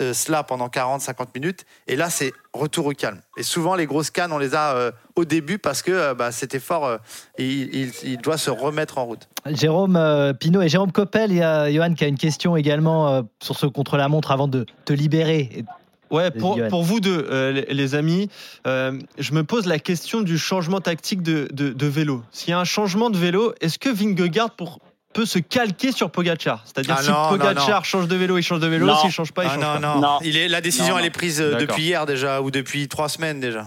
euh, 0.00 0.12
cela 0.12 0.42
pendant 0.42 0.68
40-50 0.68 1.26
minutes. 1.34 1.64
Et 1.86 1.96
là, 1.96 2.10
c'est 2.10 2.32
retour 2.52 2.86
au 2.86 2.92
calme. 2.92 3.20
Et 3.36 3.42
souvent, 3.42 3.74
les 3.74 3.86
grosses 3.86 4.10
cannes, 4.10 4.32
on 4.32 4.38
les 4.38 4.54
a 4.54 4.74
euh, 4.76 4.90
au 5.14 5.24
début 5.24 5.58
parce 5.58 5.82
que 5.82 5.90
euh, 5.92 6.14
bah, 6.14 6.32
cet 6.32 6.54
effort, 6.54 6.84
euh, 6.86 6.96
il, 7.38 7.74
il- 7.74 7.92
il 8.04 8.18
doit 8.18 8.38
se 8.38 8.50
remettre 8.50 8.98
en 8.98 9.04
route. 9.06 9.28
Jérôme 9.46 9.96
euh, 9.96 10.32
Pinault 10.32 10.62
et 10.62 10.68
Jérôme 10.68 10.92
Coppel, 10.92 11.30
il 11.30 11.38
y 11.38 11.42
a 11.42 11.70
Johan 11.72 11.94
qui 11.94 12.04
a 12.04 12.08
une 12.08 12.18
question 12.18 12.56
également 12.56 13.08
euh, 13.12 13.22
sur 13.42 13.56
ce 13.56 13.66
contre-la-montre 13.66 14.30
avant 14.32 14.48
de 14.48 14.66
te 14.84 14.92
libérer. 14.92 15.64
Ouais, 16.10 16.30
pour, 16.30 16.56
pour 16.68 16.84
vous 16.84 17.00
deux, 17.00 17.26
euh, 17.30 17.50
les, 17.50 17.74
les 17.74 17.94
amis, 17.96 18.28
euh, 18.68 18.96
je 19.18 19.32
me 19.32 19.42
pose 19.42 19.66
la 19.66 19.80
question 19.80 20.20
du 20.20 20.38
changement 20.38 20.80
tactique 20.80 21.20
de, 21.22 21.48
de- 21.52 21.72
de 21.72 21.86
vélo. 21.86 22.22
S'il 22.30 22.50
y 22.50 22.52
a 22.52 22.60
un 22.60 22.64
changement 22.64 23.10
de 23.10 23.18
vélo, 23.18 23.54
est-ce 23.60 23.78
que 23.80 23.88
Vingegaard 23.88 24.52
pour- 24.52 24.78
peut 25.16 25.26
se 25.26 25.38
calquer 25.38 25.92
sur 25.92 26.10
Pogachar 26.10 26.62
C'est-à-dire 26.66 26.94
Ah 26.98 27.02
si 27.02 27.10
non, 27.10 27.22
non, 27.22 27.28
Pogachar 27.30 27.78
non. 27.78 27.82
change 27.84 28.06
de 28.08 28.16
vélo, 28.16 28.36
il 28.38 28.42
change 28.42 28.60
de 28.60 28.66
vélo. 28.66 28.86
Non. 28.86 28.96
S'il 28.96 29.10
change 29.10 29.32
pas, 29.32 29.44
il 29.44 29.50
Ah 29.50 29.54
change 29.54 29.64
non, 29.64 29.72
pas. 29.80 29.94
non, 29.94 30.00
Non. 30.00 30.18
Il 30.22 30.36
est, 30.36 30.48
la 30.48 30.60
décision, 30.60 30.94
Non, 30.94 30.98
elle 31.00 31.06
est 31.06 31.10
prise 31.10 31.40
euh, 31.40 31.56
depuis 31.56 31.82
hier 31.84 32.06
déjà, 32.06 32.40
ou 32.42 32.50
depuis 32.50 32.86
trois 32.88 33.08
semaines 33.08 33.40
déjà. 33.40 33.66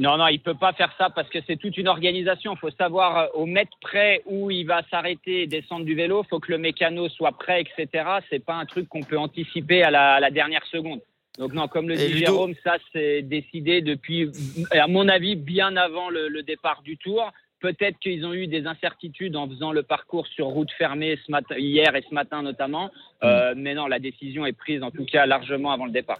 Non, 0.00 0.16
non, 0.16 0.28
il 0.28 0.38
peut 0.40 0.54
pas 0.54 0.72
faire 0.74 0.92
ça 0.96 1.10
parce 1.10 1.28
que 1.28 1.38
c'est 1.46 1.56
toute 1.56 1.76
une 1.76 1.88
organisation. 1.88 2.52
Il 2.54 2.58
faut 2.58 2.70
savoir 2.70 3.18
euh, 3.18 3.26
au 3.34 3.46
mètre 3.46 3.72
près 3.80 4.22
où 4.26 4.48
il 4.50 4.64
va 4.64 4.82
s'arrêter 4.90 5.42
et 5.42 5.46
descendre 5.48 5.84
du 5.84 5.94
vélo. 5.96 6.22
Il 6.24 6.28
faut 6.28 6.38
que 6.38 6.52
le 6.52 6.58
mécano 6.58 7.08
soit 7.08 7.32
prêt, 7.32 7.62
etc. 7.62 8.04
C'est 8.30 8.44
pas 8.44 8.54
un 8.54 8.64
truc 8.66 8.88
qu'on 8.88 9.02
peut 9.02 9.18
anticiper 9.18 9.82
à 9.82 9.90
la, 9.90 10.14
à 10.14 10.20
la 10.20 10.30
dernière 10.30 10.64
seconde. 10.70 11.00
Donc 11.38 11.52
non, 11.52 11.66
comme 11.68 11.88
le 11.88 11.96
dit 11.96 12.08
Ludo- 12.08 12.18
Jérôme, 12.26 12.54
ça 12.64 12.76
c'est 12.92 13.22
décidé 13.22 13.80
depuis, 13.80 14.30
à 14.72 14.86
mon 14.86 15.08
avis, 15.08 15.34
bien 15.36 15.76
avant 15.76 16.10
le, 16.10 16.28
le 16.28 16.42
départ 16.44 16.82
du 16.82 16.96
Tour. 16.96 17.32
Peut-être 17.60 17.98
qu'ils 17.98 18.24
ont 18.24 18.32
eu 18.32 18.46
des 18.46 18.66
incertitudes 18.66 19.34
en 19.36 19.48
faisant 19.48 19.72
le 19.72 19.82
parcours 19.82 20.26
sur 20.28 20.46
route 20.46 20.70
fermée 20.78 21.18
ce 21.26 21.30
matin, 21.30 21.56
hier 21.58 21.94
et 21.96 22.04
ce 22.08 22.14
matin 22.14 22.42
notamment. 22.42 22.90
Euh, 23.24 23.54
mais 23.56 23.74
non, 23.74 23.86
la 23.86 23.98
décision 23.98 24.46
est 24.46 24.52
prise 24.52 24.82
en 24.82 24.90
tout 24.90 25.04
cas 25.04 25.26
largement 25.26 25.72
avant 25.72 25.86
le 25.86 25.92
départ. 25.92 26.18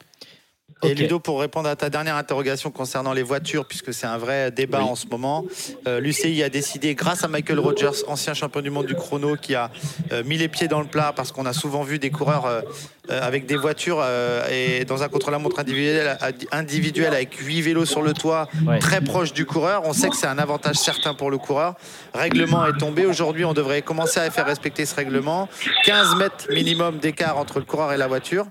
Et 0.82 0.92
Ok. 0.92 0.98
Ludo, 0.98 1.18
pour 1.18 1.40
répondre 1.40 1.68
à 1.68 1.76
ta 1.76 1.90
dernière 1.90 2.16
interrogation 2.16 2.70
concernant 2.70 3.12
les 3.12 3.22
voitures, 3.22 3.66
puisque 3.66 3.92
c'est 3.92 4.06
un 4.06 4.18
vrai 4.18 4.50
débat 4.50 4.82
en 4.82 4.94
ce 4.94 5.06
moment, 5.06 5.44
euh, 5.86 5.98
l'UCI 5.98 6.42
a 6.42 6.50
décidé, 6.50 6.94
grâce 6.94 7.24
à 7.24 7.28
Michael 7.28 7.58
Rogers, 7.58 8.04
ancien 8.06 8.34
champion 8.34 8.60
du 8.60 8.70
monde 8.70 8.86
du 8.86 8.94
chrono, 8.94 9.36
qui 9.36 9.54
a 9.54 9.70
euh, 10.12 10.22
mis 10.24 10.36
les 10.36 10.48
pieds 10.48 10.68
dans 10.68 10.80
le 10.80 10.86
plat, 10.86 11.12
parce 11.16 11.32
qu'on 11.32 11.46
a 11.46 11.52
souvent 11.52 11.82
vu 11.82 11.98
des 11.98 12.10
coureurs 12.10 12.62
avec 13.10 13.46
des 13.46 13.56
voitures 13.56 13.98
euh, 14.02 14.46
et 14.50 14.84
dans 14.84 15.02
un 15.02 15.08
contre-la-montre 15.08 15.58
individuel, 15.60 16.18
individuel 16.52 17.14
avec 17.14 17.34
8 17.34 17.62
vélos 17.62 17.84
sur 17.86 18.02
le 18.02 18.12
toit, 18.12 18.48
Ouais. 18.66 18.78
très 18.78 19.00
proche 19.00 19.32
du 19.32 19.46
coureur. 19.46 19.82
On 19.84 19.92
sait 19.92 20.08
que 20.08 20.16
c'est 20.16 20.26
un 20.26 20.38
avantage 20.38 20.76
certain 20.76 21.14
pour 21.14 21.30
le 21.30 21.38
coureur. 21.38 21.74
Règlement 22.14 22.66
est 22.66 22.76
tombé. 22.78 23.06
Aujourd'hui, 23.06 23.44
on 23.44 23.52
devrait 23.54 23.82
commencer 23.82 24.20
à 24.20 24.30
faire 24.30 24.46
respecter 24.46 24.84
ce 24.84 24.94
règlement. 24.94 25.48
15 25.84 26.16
mètres 26.16 26.46
minimum 26.50 26.98
d'écart 26.98 27.38
entre 27.38 27.58
le 27.58 27.64
coureur 27.64 27.92
et 27.92 27.96
la 27.96 28.06
voiture, 28.08 28.46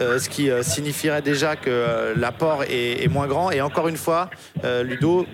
euh, 0.00 0.18
ce 0.18 0.28
qui 0.28 0.50
euh, 0.50 0.62
signifierait 0.62 1.22
déjà 1.22 1.56
que 1.56 1.70
euh, 1.70 2.14
l'apport 2.16 2.64
est, 2.68 3.08
moins 3.08 3.26
grand. 3.26 3.50
Et 3.50 3.60
encore 3.60 3.88
une 3.88 3.96
fois, 3.96 4.30
euh, 4.64 4.82
Ludo, 4.82 5.26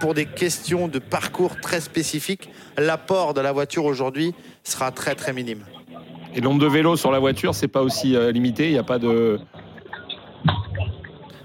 pour 0.00 0.14
des 0.14 0.26
questions 0.26 0.88
de 0.88 0.98
parcours 0.98 1.60
très 1.60 1.80
spécifiques, 1.80 2.50
l'apport 2.76 3.34
de 3.34 3.40
la 3.40 3.52
voiture 3.52 3.84
aujourd'hui 3.84 4.34
sera 4.64 4.90
très 4.90 5.14
très 5.14 5.32
minime. 5.32 5.64
Et 6.34 6.40
le 6.40 6.48
nombre 6.48 6.60
de 6.60 6.66
vélos 6.66 6.96
sur 6.96 7.12
la 7.12 7.20
voiture, 7.20 7.54
c'est 7.54 7.68
pas 7.68 7.82
aussi 7.82 8.16
euh, 8.16 8.32
limité. 8.32 8.66
Il 8.66 8.72
n'y 8.72 8.78
a 8.78 8.82
pas 8.82 8.98
de. 8.98 9.38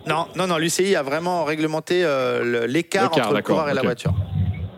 Non, 0.07 0.25
non, 0.35 0.47
non, 0.47 0.57
l'UCI 0.57 0.95
a 0.95 1.03
vraiment 1.03 1.43
réglementé 1.43 2.03
euh, 2.03 2.65
l'écart 2.65 3.11
entre 3.15 3.33
le 3.33 3.41
coureur 3.43 3.69
et 3.69 3.75
la 3.75 3.83
voiture. 3.83 4.13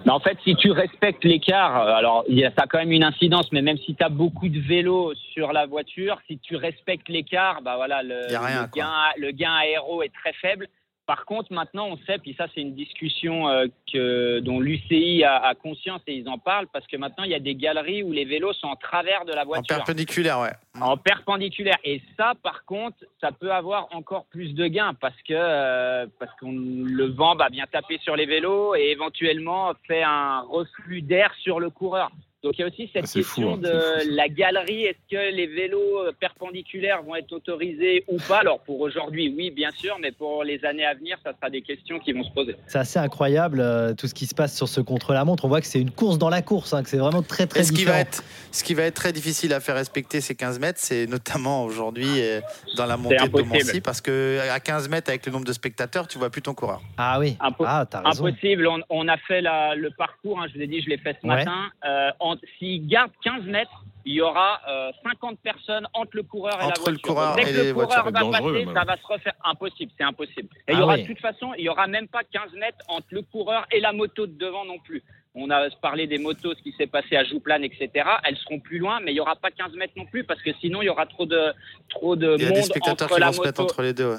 Mais 0.05 0.11
en 0.11 0.19
fait, 0.19 0.37
si 0.43 0.55
tu 0.55 0.71
respectes 0.71 1.23
l'écart, 1.23 1.77
euh, 1.79 1.93
alors 1.93 2.25
il 2.27 2.37
y 2.37 2.43
a, 2.43 2.51
ça 2.51 2.63
a 2.63 2.67
quand 2.67 2.79
même 2.79 2.91
une 2.91 3.03
incidence, 3.03 3.51
mais 3.51 3.61
même 3.61 3.77
si 3.77 3.95
tu 3.95 4.03
as 4.03 4.09
beaucoup 4.09 4.49
de 4.49 4.59
vélos 4.59 5.13
sur 5.33 5.53
la 5.53 5.67
voiture, 5.67 6.17
si 6.27 6.39
tu 6.39 6.55
respectes 6.55 7.07
l'écart, 7.07 7.61
bah 7.63 7.75
voilà, 7.77 8.01
le, 8.01 8.29
Y 8.29 8.35
a 8.35 8.41
rien, 8.41 8.61
le 8.63 8.67
quoi. 8.67 8.83
gain, 8.83 8.91
le 9.17 9.31
gain 9.31 9.53
aéro 9.53 10.01
est 10.01 10.11
très 10.13 10.33
faible. 10.33 10.67
Par 11.11 11.25
contre, 11.25 11.51
maintenant, 11.51 11.87
on 11.89 11.97
sait, 12.05 12.19
puis 12.19 12.33
ça, 12.37 12.47
c'est 12.55 12.61
une 12.61 12.73
discussion 12.73 13.49
euh, 13.49 13.65
que, 13.91 14.39
dont 14.39 14.61
l'UCI 14.61 15.25
a, 15.25 15.45
a 15.45 15.55
conscience 15.55 15.99
et 16.07 16.15
ils 16.15 16.29
en 16.29 16.37
parlent, 16.37 16.67
parce 16.71 16.87
que 16.87 16.95
maintenant, 16.95 17.25
il 17.25 17.31
y 17.31 17.35
a 17.35 17.39
des 17.41 17.53
galeries 17.53 18.01
où 18.01 18.13
les 18.13 18.23
vélos 18.23 18.53
sont 18.53 18.67
en 18.67 18.77
travers 18.77 19.25
de 19.25 19.33
la 19.33 19.41
En 19.41 19.45
voiture. 19.45 19.75
perpendiculaire, 19.75 20.39
ouais. 20.39 20.53
En 20.79 20.95
perpendiculaire. 20.95 21.75
Et 21.83 22.01
ça, 22.15 22.31
par 22.41 22.63
contre, 22.63 22.95
ça 23.19 23.33
peut 23.33 23.51
avoir 23.51 23.89
encore 23.91 24.23
plus 24.27 24.53
de 24.53 24.67
gains 24.67 24.93
parce 25.01 25.21
que 25.27 25.33
euh, 25.33 26.05
parce 26.17 26.31
le 26.43 27.07
vent 27.07 27.35
va 27.35 27.49
bien 27.49 27.65
taper 27.69 27.99
sur 28.01 28.15
les 28.15 28.25
vélos 28.25 28.75
et 28.75 28.91
éventuellement 28.91 29.73
fait 29.89 30.03
un 30.03 30.43
reflux 30.43 31.01
d'air 31.01 31.33
sur 31.41 31.59
le 31.59 31.71
coureur. 31.71 32.09
Donc 32.43 32.57
il 32.57 32.61
y 32.61 32.63
a 32.63 32.67
aussi 32.67 32.89
cette 32.91 33.03
Ah, 33.03 33.07
fou, 33.07 33.19
question 33.19 33.53
hein, 33.53 33.57
de 33.57 34.15
la 34.15 34.27
galerie. 34.27 34.85
Est-ce 34.85 34.97
que 35.11 35.35
les 35.35 35.45
vélos 35.45 35.99
euh, 35.99 36.11
perpendiculaires 36.19 37.03
vont 37.03 37.15
être 37.15 37.31
autorisés 37.33 38.03
ou 38.07 38.17
pas? 38.17 38.39
Alors 38.39 38.59
pour 38.61 38.79
aujourd'hui, 38.81 39.31
oui, 39.37 39.51
bien 39.51 39.69
sûr, 39.71 39.97
mais 40.01 40.11
pour 40.11 40.43
les 40.43 40.65
années 40.65 40.85
à 40.85 40.95
venir, 40.95 41.17
ça 41.23 41.33
sera 41.33 41.51
des 41.51 41.61
questions 41.61 41.99
qui 41.99 42.13
vont 42.13 42.23
se 42.23 42.31
poser. 42.31 42.55
C'est 42.65 42.79
assez 42.79 42.97
incroyable 42.97 43.59
euh, 43.61 43.93
tout 43.93 44.07
ce 44.07 44.15
qui 44.15 44.25
se 44.25 44.33
passe 44.33 44.55
sur 44.57 44.67
ce 44.67 44.81
contre-la-montre. 44.81 45.45
On 45.45 45.49
voit 45.49 45.61
que 45.61 45.67
c'est 45.67 45.79
une 45.79 45.91
course 45.91 46.17
dans 46.17 46.29
la 46.29 46.41
course, 46.41 46.73
hein, 46.73 46.81
que 46.81 46.89
c'est 46.89 46.97
vraiment 46.97 47.21
très 47.21 47.45
très 47.45 47.63
ce 47.63 47.71
qui, 47.71 47.77
différent. 47.79 47.97
va 47.97 48.01
être, 48.01 48.23
ce 48.51 48.63
qui 48.63 48.73
va 48.73 48.83
être 48.83 48.95
très 48.95 49.13
difficile 49.13 49.53
à 49.53 49.59
faire 49.59 49.75
respecter 49.75 50.19
ces 50.19 50.33
15 50.33 50.59
mètres, 50.59 50.79
c'est 50.81 51.05
notamment 51.05 51.63
aujourd'hui 51.63 52.07
euh, 52.21 52.41
dans 52.75 52.87
la 52.87 52.97
montée 52.97 53.17
de. 53.17 53.27
Domancy, 53.27 53.81
parce 53.81 54.01
que 54.01 54.39
à 54.51 54.59
15 54.59 54.89
mètres, 54.89 55.09
avec 55.11 55.27
le 55.27 55.31
nombre 55.31 55.45
de 55.45 55.53
spectateurs, 55.53 56.07
tu 56.07 56.17
vois 56.17 56.31
plus 56.31 56.41
ton 56.41 56.55
coureur. 56.55 56.81
Ah 56.97 57.19
oui, 57.19 57.37
Impo- 57.39 57.65
ah, 57.67 57.85
raison. 58.03 58.25
Impossible. 58.25 58.65
On, 58.67 58.79
on 58.89 59.07
a 59.07 59.17
fait 59.17 59.41
la- 59.41 59.75
le 59.75 59.91
parcours, 59.91 60.39
hein, 60.41 60.47
je 60.51 60.57
vous 60.57 60.63
ai 60.63 60.67
dit, 60.67 60.81
je 60.81 60.89
l'ai 60.89 60.97
fait 60.97 61.15
ce 61.21 61.27
Ouais. 61.27 61.35
matin. 61.35 61.69
Euh, 61.85 62.09
en- 62.19 62.30
S'il 62.59 62.87
garde 62.87 63.11
15 63.23 63.43
mètres, 63.45 63.83
il 64.05 64.13
y 64.13 64.21
aura 64.21 64.59
euh, 64.67 64.91
50 65.03 65.39
personnes 65.39 65.87
entre 65.93 66.15
le 66.15 66.23
coureur 66.23 66.59
et 66.59 66.63
Entre 66.65 66.81
la 66.85 66.91
le 66.91 66.97
voiture. 66.97 67.01
coureur 67.01 67.35
Donc, 67.35 67.45
dès 67.45 67.51
et 67.51 67.53
que 67.53 67.57
le 67.59 67.63
les 67.67 67.73
coureur 67.73 67.87
voitures, 68.03 68.11
va 68.31 68.31
passer, 68.39 68.65
même. 68.65 68.73
ça 68.73 68.83
va 68.83 68.97
se 68.97 69.05
refaire. 69.07 69.33
Impossible, 69.45 69.91
c'est 69.97 70.03
impossible. 70.03 70.49
Et 70.67 70.71
il 70.73 70.77
y 70.77 70.77
Ah 70.79 70.83
aura 70.83 70.95
oui. 70.95 71.03
de 71.03 71.07
toute 71.07 71.19
façon, 71.19 71.53
il 71.57 71.63
y 71.65 71.69
aura 71.69 71.87
même 71.87 72.07
pas 72.07 72.21
15 72.23 72.53
mètres 72.53 72.83
entre 72.87 73.07
le 73.11 73.21
coureur 73.21 73.67
et 73.71 73.79
la 73.79 73.93
moto 73.93 74.25
de 74.25 74.33
devant 74.37 74.65
non 74.65 74.79
plus. 74.79 75.03
On 75.35 75.49
a 75.49 75.69
parlé 75.81 76.07
des 76.07 76.17
motos, 76.17 76.55
ce 76.55 76.61
qui 76.61 76.73
s'est 76.73 76.87
passé 76.87 77.15
à 77.15 77.23
Jouplane, 77.23 77.63
etc. 77.63 77.89
Elles 78.23 78.35
seront 78.37 78.59
plus 78.59 78.79
loin, 78.79 78.99
mais 79.01 79.11
il 79.11 79.13
n'y 79.13 79.19
aura 79.21 79.35
pas 79.37 79.49
15 79.51 79.73
mètres 79.75 79.93
non 79.95 80.05
plus 80.05 80.23
parce 80.25 80.41
que 80.41 80.51
sinon 80.59 80.81
il 80.81 80.85
y 80.85 80.89
aura 80.89 81.05
trop 81.05 81.25
de 81.25 81.53
trop 81.89 82.15
de 82.17 82.35
Il 82.37 82.41
y 82.41 82.45
a 82.45 82.49
monde 82.49 82.57
des 82.57 82.63
spectateurs 82.63 83.05
entre 83.07 83.15
qui 83.15 83.21
la 83.21 83.27
vont 83.27 83.33
se 83.33 83.41
mettre 83.41 83.61
moto 83.61 83.71
entre 83.71 83.81
les 83.83 83.93
deux. 83.93 84.09
ouais. 84.11 84.17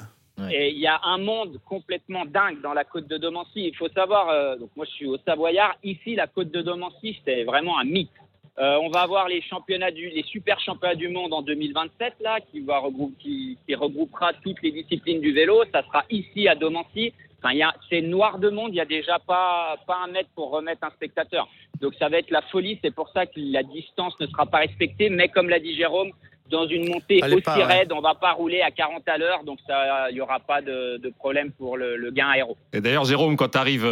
Et 0.51 0.71
il 0.71 0.79
y 0.79 0.87
a 0.87 1.01
un 1.05 1.19
monde 1.19 1.59
complètement 1.67 2.25
dingue 2.25 2.61
dans 2.63 2.73
la 2.73 2.85
côte 2.85 3.07
de 3.07 3.19
Domancy. 3.19 3.67
Il 3.67 3.77
faut 3.77 3.89
savoir, 3.89 4.31
euh, 4.31 4.57
donc 4.57 4.71
moi 4.77 4.87
je 4.87 4.93
suis 4.93 5.07
au 5.07 5.19
Savoyard, 5.19 5.77
ici 5.83 6.15
la 6.15 6.27
côte 6.27 6.51
de 6.51 6.63
Domancy 6.63 7.17
c'était 7.19 7.45
vraiment 7.45 7.79
un 7.79 7.85
mythe. 7.85 8.11
Euh, 8.59 8.79
on 8.83 8.91
va 8.91 9.01
avoir 9.01 9.29
les 9.29 9.41
championnats 9.41 9.91
du, 9.91 10.11
les 10.11 10.23
super 10.25 10.61
championnats 10.61 10.95
du 10.95 11.09
monde 11.09 11.33
en 11.33 11.41
2027 11.43 12.15
là, 12.21 12.39
qui 12.41 12.61
va 12.61 12.79
regrouper, 12.79 13.57
qui, 13.67 13.75
regroupera 13.75 14.33
toutes 14.43 14.63
les 14.63 14.73
disciplines 14.73 15.21
du 15.21 15.33
vélo. 15.33 15.63
Ça 15.73 15.83
sera 15.83 16.05
ici 16.11 16.49
à 16.49 16.55
Domancy. 16.55 17.15
Enfin, 17.43 17.57
c'est 17.89 18.03
noir 18.03 18.39
de 18.39 18.51
monde. 18.51 18.71
Il 18.73 18.77
y 18.77 18.81
a 18.81 18.85
déjà 18.85 19.19
pas 19.19 19.77
pas 19.87 19.99
un 20.05 20.09
mètre 20.09 20.29
pour 20.35 20.51
remettre 20.51 20.85
un 20.85 20.91
spectateur. 20.91 21.49
Donc 21.81 21.95
ça 21.95 22.09
va 22.09 22.19
être 22.19 22.31
la 22.31 22.43
folie. 22.43 22.79
C'est 22.83 22.95
pour 22.95 23.09
ça 23.09 23.25
que 23.25 23.41
la 23.41 23.63
distance 23.63 24.19
ne 24.21 24.27
sera 24.27 24.45
pas 24.45 24.59
respectée. 24.59 25.09
Mais 25.09 25.29
comme 25.29 25.49
l'a 25.49 25.59
dit 25.59 25.75
Jérôme, 25.75 26.13
dans 26.51 26.67
une 26.69 26.89
montée 26.91 27.21
Allez 27.23 27.35
aussi 27.37 27.43
pas, 27.45 27.57
ouais. 27.57 27.65
raide, 27.65 27.93
on 27.93 28.01
va 28.01 28.15
pas 28.15 28.33
rouler 28.33 28.61
à 28.61 28.71
40 28.71 29.09
à 29.09 29.17
l'heure, 29.17 29.43
donc 29.45 29.59
ça, 29.67 30.11
il 30.11 30.17
y 30.17 30.21
aura 30.21 30.39
pas 30.41 30.61
de, 30.61 30.99
de 30.99 31.11
problème 31.19 31.51
pour 31.53 31.77
le, 31.79 31.97
le 31.97 32.11
gain 32.11 32.29
aéro. 32.29 32.57
Et 32.75 32.81
d'ailleurs, 32.81 33.05
Jérôme, 33.05 33.37
quand 33.37 33.49
tu 33.53 33.59
arrives, 33.59 33.87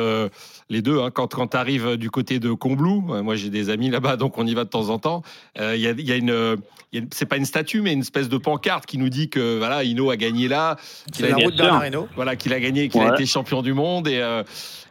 les 0.69 0.83
deux, 0.83 1.01
hein, 1.01 1.11
quand, 1.11 1.33
quand 1.33 1.49
tu 1.49 1.57
arrives 1.57 1.97
du 1.97 2.11
côté 2.11 2.39
de 2.39 2.53
Combloux, 2.53 3.07
euh, 3.11 3.23
moi 3.23 3.35
j'ai 3.37 3.49
des 3.51 3.71
amis 3.71 3.89
là-bas, 3.89 4.17
donc 4.17 4.37
on 4.37 4.47
y 4.47 4.55
va 4.55 4.65
de 4.65 4.69
temps 4.71 4.91
en 4.91 4.99
temps, 4.99 5.23
euh, 5.59 5.75
il 5.75 5.81
y, 5.81 5.87
a, 5.87 5.91
il 5.93 6.07
y 6.07 6.13
a 6.13 6.17
une. 6.17 6.31
euh, 6.31 6.57
y 6.93 6.99
une- 6.99 7.09
C'est 7.13 7.27
pas 7.27 7.37
une 7.37 7.45
statue, 7.47 7.81
mais 7.81 7.93
une 7.93 8.01
espèce 8.01 8.29
de 8.29 8.37
pancarte 8.37 8.85
qui 8.85 8.99
nous 8.99 9.09
dit 9.09 9.31
que 9.31 9.57
voilà, 9.59 9.83
Hino 9.85 10.11
a 10.11 10.17
gagné 10.17 10.49
là, 10.49 10.77
qu'il 11.13 11.25
C'est 11.25 11.33
a, 11.33 11.37
la 11.39 11.45
route 11.45 11.55
Hinault. 11.59 12.09
voilà, 12.17 12.37
qu'il 12.37 12.53
a 12.53 12.61
gagné, 12.61 12.89
qu'il 12.89 13.01
a 13.01 13.07
Ouais. 13.07 13.15
été 13.15 13.27
champion 13.27 13.63
du 13.63 13.73
monde 13.73 14.07
et. 14.09 14.19
euh, 14.21 14.43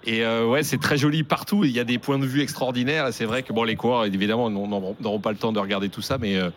et 0.06 0.24
euh, 0.24 0.46
ouais, 0.48 0.64
c'est 0.64 0.78
très 0.80 0.98
joli 0.98 1.24
partout. 1.24 1.66
Il 1.66 1.72
y 1.72 1.80
a 1.80 1.84
des 1.84 1.98
points 1.98 2.18
de 2.18 2.26
vue 2.26 2.42
extraordinaires. 2.42 3.08
Et 3.08 3.12
c'est 3.12 3.26
vrai 3.26 3.44
que 3.44 3.52
bon, 3.52 3.66
les 3.66 3.76
coureurs, 3.76 4.06
évidemment, 4.06 4.50
n'auront 4.50 4.96
n'auront 5.02 5.20
pas 5.20 5.32
le 5.34 5.38
temps 5.38 5.52
de 5.52 5.60
regarder 5.60 5.90
tout 5.90 6.02
ça, 6.02 6.18
mais 6.18 6.38
euh, 6.38 6.50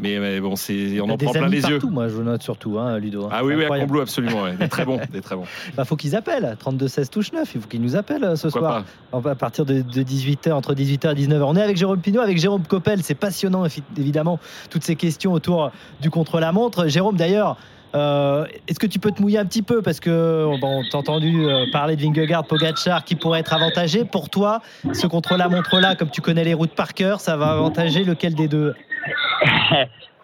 mais, 0.00 0.18
mais 0.18 0.40
bon, 0.40 0.56
c'est 0.56 1.00
on 1.00 1.08
en 1.08 1.16
prend 1.16 1.32
plein 1.32 1.48
les 1.48 1.62
yeux. 1.62 1.78
partout, 1.78 1.90
moi 1.90 2.08
je 2.08 2.20
note 2.20 2.42
surtout, 2.42 2.78
hein, 2.78 2.98
Ludo. 2.98 3.28
Ah 3.30 3.44
oui, 3.44 3.54
oui, 3.54 3.64
à. 3.64 3.80
Combloux, 3.80 4.00
absolument. 4.00 4.42
ouais. 4.42 4.54
Des 4.54 4.68
très 4.68 4.84
bons, 4.84 5.00
des 5.12 5.20
très 5.20 5.36
bons. 5.36 5.44
Bah, 5.76 5.84
faut 5.84 5.96
qu'ils 5.96 6.16
appellent. 6.16 6.56
32 6.58 6.88
16 6.88 7.10
touche 7.10 7.32
9. 7.32 7.50
Il 7.54 7.60
faut 7.60 7.68
qu'ils 7.68 7.80
nous 7.80 7.96
appellent 7.96 8.24
euh, 8.24 8.36
ce 8.36 8.48
Pourquoi 8.48 8.68
soir. 8.68 8.82
pas 8.82 8.88
On 9.12 9.20
va 9.20 9.30
à 9.32 9.34
partir 9.34 9.64
de, 9.64 9.80
18h, 9.82 10.52
entre 10.52 10.74
18h 10.74 11.12
et 11.12 11.26
19h. 11.26 11.42
On 11.42 11.56
est 11.56 11.62
avec 11.62 11.76
Jérôme 11.76 12.00
Pinot, 12.00 12.20
avec 12.20 12.38
Jérôme 12.38 12.62
Coppel. 12.66 13.02
C'est 13.02 13.14
passionnant, 13.14 13.64
évidemment, 13.96 14.38
toutes 14.70 14.84
ces 14.84 14.96
questions 14.96 15.32
autour 15.32 15.70
du 16.00 16.10
contre-la-montre. 16.10 16.88
Jérôme, 16.88 17.16
d'ailleurs, 17.16 17.56
euh, 17.94 18.46
est-ce 18.68 18.78
que 18.78 18.86
tu 18.86 18.98
peux 18.98 19.10
te 19.10 19.20
mouiller 19.20 19.38
un 19.38 19.44
petit 19.44 19.62
peu? 19.62 19.82
Parce 19.82 20.00
que 20.00 20.46
bon, 20.60 20.80
on 20.80 20.88
t'a 20.88 20.98
entendu 20.98 21.44
euh, 21.46 21.66
parler 21.72 21.96
de 21.96 22.02
Vingegaard, 22.02 22.44
Pogacar 22.44 23.04
qui 23.04 23.16
pourrait 23.16 23.40
être 23.40 23.52
avantagé. 23.52 24.04
Pour 24.04 24.30
toi, 24.30 24.60
ce 24.92 25.06
contre-la-montre-là, 25.06 25.96
comme 25.96 26.10
tu 26.10 26.20
connais 26.20 26.44
les 26.44 26.54
routes 26.54 26.74
par 26.74 26.94
cœur, 26.94 27.20
ça 27.20 27.36
va 27.36 27.50
avantager 27.50 28.04
lequel 28.04 28.34
des 28.34 28.48
deux? 28.48 28.74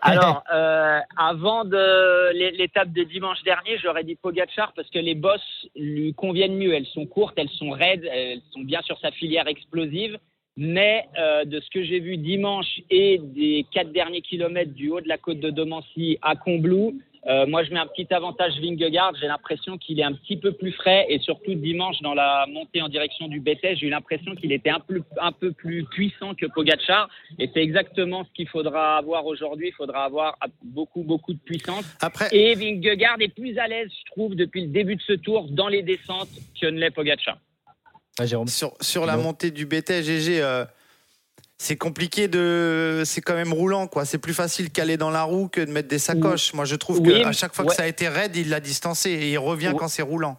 Alors, 0.03 0.45
euh, 0.53 1.01
avant 1.17 1.65
de 1.65 2.33
l'é- 2.33 2.53
l'étape 2.53 2.93
de 2.93 3.03
dimanche 3.03 3.43
dernier, 3.43 3.79
j'aurais 3.79 4.05
dit 4.05 4.15
Pogachar 4.15 4.73
parce 4.75 4.89
que 4.91 4.99
les 4.99 5.15
bosses 5.15 5.67
lui 5.75 6.15
conviennent 6.15 6.57
mieux. 6.57 6.75
Elles 6.75 6.87
sont 6.87 7.07
courtes, 7.07 7.35
elles 7.39 7.51
sont 7.51 7.71
raides, 7.71 8.09
elles 8.13 8.43
sont 8.53 8.61
bien 8.61 8.83
sur 8.83 8.99
sa 9.01 9.11
filière 9.11 9.49
explosive. 9.49 10.19
Mais 10.57 11.05
euh, 11.19 11.45
de 11.45 11.61
ce 11.61 11.69
que 11.71 11.85
j'ai 11.85 12.01
vu 12.01 12.17
dimanche 12.17 12.81
et 12.91 13.19
des 13.19 13.67
quatre 13.73 13.93
derniers 13.93 14.23
kilomètres 14.23 14.73
du 14.73 14.89
haut 14.89 15.01
de 15.01 15.09
la 15.09 15.19
côte 15.19 15.39
de 15.39 15.51
Domancy 15.51 16.19
à 16.23 16.35
Combloux, 16.35 16.99
euh, 17.27 17.45
moi 17.47 17.65
je 17.65 17.73
mets 17.73 17.81
un 17.81 17.87
petit 17.87 18.07
avantage 18.15 18.53
Vingegaard. 18.61 19.15
J'ai 19.21 19.27
l'impression 19.27 19.77
qu'il 19.79 19.99
est 20.01 20.05
un 20.05 20.13
petit 20.13 20.37
peu 20.37 20.53
plus 20.53 20.73
frais 20.73 21.07
et 21.09 21.19
surtout 21.19 21.55
dimanche 21.55 22.01
dans 22.01 22.15
la 22.15 22.47
montée 22.49 22.81
en 22.81 22.89
direction 22.89 23.29
du 23.29 23.41
BT, 23.41 23.77
j'ai 23.77 23.87
eu 23.87 23.91
l'impression 23.91 24.35
qu'il 24.35 24.53
était 24.53 24.71
un 24.71 24.81
peu, 24.81 25.03
un 25.21 25.33
peu 25.33 25.53
plus 25.53 25.85
puissant 25.85 26.35
que 26.35 26.47
Pogachar. 26.47 27.09
Et 27.39 27.51
c'est 27.53 27.63
exactement 27.63 28.25
ce 28.25 28.31
qu'il 28.33 28.49
faudra 28.49 28.97
avoir 28.97 29.27
aujourd'hui. 29.27 29.69
Il 29.69 29.75
faudra 29.75 30.05
avoir 30.05 30.37
beaucoup, 30.63 31.03
beaucoup 31.03 31.35
de 31.35 31.41
puissance. 31.41 31.85
Après, 32.01 32.29
Et 32.33 32.55
Vingegaard 32.55 33.17
est 33.21 33.35
plus 33.35 33.59
à 33.59 33.67
l'aise, 33.67 33.91
je 33.91 34.13
trouve, 34.13 34.35
depuis 34.35 34.63
le 34.63 34.69
début 34.69 34.97
de 34.97 35.03
ce 35.03 35.15
tour 35.15 35.49
dans 35.51 35.69
les 35.69 35.83
descentes 35.83 36.31
que 36.61 36.67
ne 36.67 36.79
l'est 36.79 36.91
Pogacar. 36.91 37.39
Jérôme. 38.25 38.49
sur, 38.49 38.73
sur 38.81 39.05
la 39.07 39.17
Non. 39.17 39.25
montée 39.25 39.51
du 39.51 39.67
BTGG, 39.67 40.41
euh, 40.43 40.65
c'est 41.59 41.77
compliqué 41.77 42.29
de. 42.29 43.03
C'est 43.05 43.21
quand 43.21 43.35
même 43.35 43.53
roulant, 43.53 43.87
quoi. 43.87 44.05
C'est 44.05 44.19
plus 44.19 44.35
facile 44.35 44.71
qu'aller 44.71 44.97
dans 44.97 45.11
la 45.11 45.23
roue 45.23 45.49
que 45.49 45.61
de 45.61 45.71
mettre 45.71 45.89
des 45.89 45.99
sacoches. 45.99 46.53
Moi, 46.55 46.65
je 46.65 46.77
trouve 46.77 47.01
Oui, 47.01 47.23
qu'à 47.23 47.33
chaque 47.33 47.55
fois 47.55 47.65
que 47.65 47.75
ça 47.75 47.83
a 47.85 47.87
été 47.87 48.09
raide, 48.09 48.37
il 48.37 48.49
l'a 48.51 48.61
distancé 48.61 49.11
et 49.11 49.31
il 49.33 49.39
revient 49.39 49.75
quand 49.79 49.89
c'est 49.89 50.03
roulant. 50.03 50.39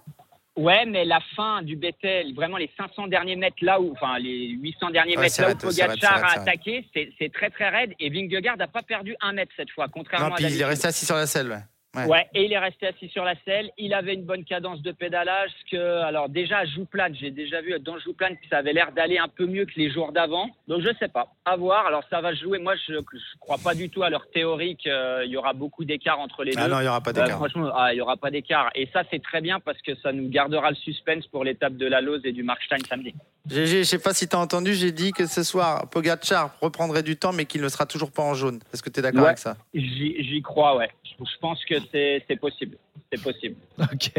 Ouais, 0.56 0.88
mais 0.88 1.06
la 1.06 1.20
fin 1.36 1.62
du 1.62 1.76
Bethel, 1.76 2.34
vraiment 2.34 2.58
les 2.58 2.72
500 2.78 3.08
derniers 3.10 3.36
mètres 3.36 3.58
là 3.62 3.80
où, 3.80 3.92
enfin 3.92 4.18
les 4.18 4.48
800 4.60 4.90
derniers 4.90 5.16
Ouais, 5.16 5.26
mètres 5.26 5.40
là 5.40 5.52
où 5.52 5.56
Pogacar 5.56 6.24
a 6.24 6.40
attaqué, 6.40 6.84
c'est 6.96 7.32
très 7.32 7.52
très 7.52 7.70
raide 7.70 7.94
et 8.00 8.10
Vingegaard 8.10 8.58
n'a 8.58 8.66
pas 8.68 8.82
perdu 8.82 9.16
un 9.22 9.34
mètre 9.34 9.52
cette 9.56 9.70
fois, 9.70 9.86
contrairement 9.88 10.30
Non, 10.30 10.34
à 10.34 10.38
puis 10.38 10.46
il 10.48 10.60
est 10.60 10.66
resté 10.66 10.88
assis 10.88 11.06
sur 11.06 11.16
la 11.16 11.28
selle, 11.28 11.52
ouais. 11.52 11.60
Ouais. 11.98 12.06
Ouais, 12.06 12.28
et 12.34 12.46
il 12.46 12.54
est 12.54 12.58
resté 12.60 12.88
assis 12.88 13.10
sur 13.10 13.24
la 13.24 13.34
selle. 13.46 13.72
Il 13.78 13.94
avait 13.94 14.14
une 14.14 14.24
bonne 14.24 14.44
cadence 14.46 14.82
de 14.82 14.92
pédalage. 14.92 15.52
Que, 15.72 16.02
alors 16.04 16.30
déjà, 16.30 16.60
à 16.60 16.66
Jouplane, 16.66 17.16
j'ai 17.16 17.32
déjà 17.32 17.62
vu 17.62 17.74
dans 17.80 17.98
Jouplane 18.00 18.36
que 18.38 18.48
ça 18.50 18.58
avait 18.58 18.74
l'air 18.74 18.92
d'aller 18.92 19.18
un 19.18 19.28
peu 19.28 19.46
mieux 19.46 19.66
que 19.66 19.74
les 19.78 19.92
jours 19.92 20.12
d'avant. 20.12 20.50
Donc 20.68 20.82
je 20.82 20.90
sais 21.00 21.08
pas. 21.08 21.28
À 21.46 21.56
voir. 21.56 21.86
Alors 21.88 22.04
ça 22.10 22.22
va 22.22 22.34
jouer. 22.34 22.60
Moi, 22.60 22.76
je, 22.88 22.94
je 22.96 23.40
crois 23.40 23.58
pas 23.64 23.74
du 23.76 23.90
tout 23.90 24.04
à 24.04 24.10
leur 24.10 24.30
théorie 24.32 24.76
qu'il 24.76 24.92
y 25.28 25.38
aura 25.38 25.54
beaucoup 25.54 25.86
d'écart 25.86 26.20
entre 26.20 26.44
les 26.44 26.54
Ah 26.58 26.66
deux. 26.66 26.72
non, 26.72 26.80
il 26.80 26.84
n'y 26.84 26.88
aura 26.90 27.02
pas 27.02 27.10
Euh, 27.12 27.14
d'écart. 27.14 27.38
franchement, 27.38 27.70
ah, 27.76 27.92
il 27.94 27.96
n'y 27.96 28.02
aura 28.02 28.18
pas 28.18 28.32
d'écart. 28.32 28.70
Et 28.76 28.88
ça, 28.94 29.04
c'est 29.12 29.22
très 29.22 29.42
bien 29.42 29.60
parce 29.60 29.82
que 29.82 29.96
ça 29.96 30.12
nous 30.12 30.30
gardera 30.30 30.70
le 30.70 30.76
suspense 30.76 31.26
pour 31.28 31.44
l'étape 31.44 31.74
de 31.78 31.88
la 31.88 32.02
Lose 32.02 32.22
et 32.24 32.32
du 32.32 32.44
Markstein 32.44 32.78
samedi. 32.88 33.14
GG, 33.50 33.78
je 33.80 33.84
sais 33.84 34.00
pas 34.00 34.14
si 34.14 34.28
tu 34.28 34.36
as 34.36 34.40
entendu, 34.40 34.74
j'ai 34.74 34.92
dit 34.92 35.14
que 35.14 35.26
ce 35.26 35.42
soir, 35.42 35.90
Pogacar 35.90 36.58
reprendrait 36.62 37.02
du 37.04 37.16
temps, 37.16 37.32
mais 37.32 37.46
qu'il 37.46 37.62
ne 37.62 37.70
sera 37.70 37.86
toujours 37.86 38.12
pas 38.12 38.22
en 38.24 38.34
jaune. 38.34 38.60
Est-ce 38.74 38.84
que 38.84 38.90
tu 38.90 39.00
es 39.00 39.02
d'accord 39.04 39.22
Ouais. 39.22 39.28
avec 39.28 39.38
ça? 39.38 39.56
J'y 39.74 40.42
crois, 40.42 40.76
ouais. 40.76 40.90
Je 41.20 41.38
pense 41.40 41.64
que 41.66 41.76
c'est 41.92 42.36
possible. 42.40 42.78
C'est 43.12 43.22
possible. 43.22 43.56
Ok. 43.80 44.12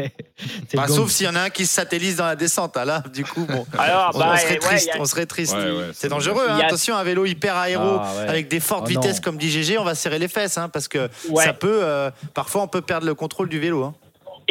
Bah. 0.73 0.87
Sauf 0.87 1.11
s'il 1.11 1.27
y 1.27 1.29
en 1.29 1.35
a 1.35 1.41
un 1.41 1.49
qui 1.51 1.65
se 1.67 1.73
satellise 1.75 2.15
dans 2.15 2.25
la 2.25 2.35
descente. 2.35 2.75
Ah, 2.75 2.85
là, 2.85 3.03
du 3.13 3.23
coup, 3.23 3.45
bon. 3.45 3.65
Alors, 3.77 4.11
On, 4.15 4.19
bah, 4.19 4.31
on 4.33 4.37
serait 4.37 4.57
triste. 4.57 4.85
il 4.85 4.87
y 4.87 4.91
a- 4.97 5.01
on 5.01 5.05
serait 5.05 5.25
triste. 5.27 5.53
Ouais, 5.53 5.71
ouais, 5.71 5.89
c'est 5.93 6.07
dangereux. 6.09 6.45
Hein. 6.49 6.57
a- 6.59 6.65
Attention, 6.65 6.95
un 6.95 7.03
vélo 7.03 7.25
hyper 7.25 7.55
aéro 7.55 7.97
Ah, 8.01 8.11
ouais. 8.17 8.27
avec 8.27 8.47
des 8.47 8.59
fortes 8.59 8.85
Oh, 8.85 8.89
vitesses 8.89 9.19
comme 9.19 9.37
dit 9.37 9.51
GG, 9.51 9.77
on 9.77 9.83
va 9.83 9.93
serrer 9.95 10.17
les 10.17 10.27
fesses, 10.27 10.57
hein, 10.57 10.69
parce 10.69 10.87
que 10.87 11.07
Ouais. 11.29 11.43
ça 11.45 11.53
peut. 11.53 11.81
euh, 11.83 12.09
parfois, 12.33 12.63
on 12.63 12.67
peut 12.67 12.81
perdre 12.81 13.05
le 13.05 13.13
contrôle 13.13 13.47
du 13.49 13.59
vélo. 13.59 13.93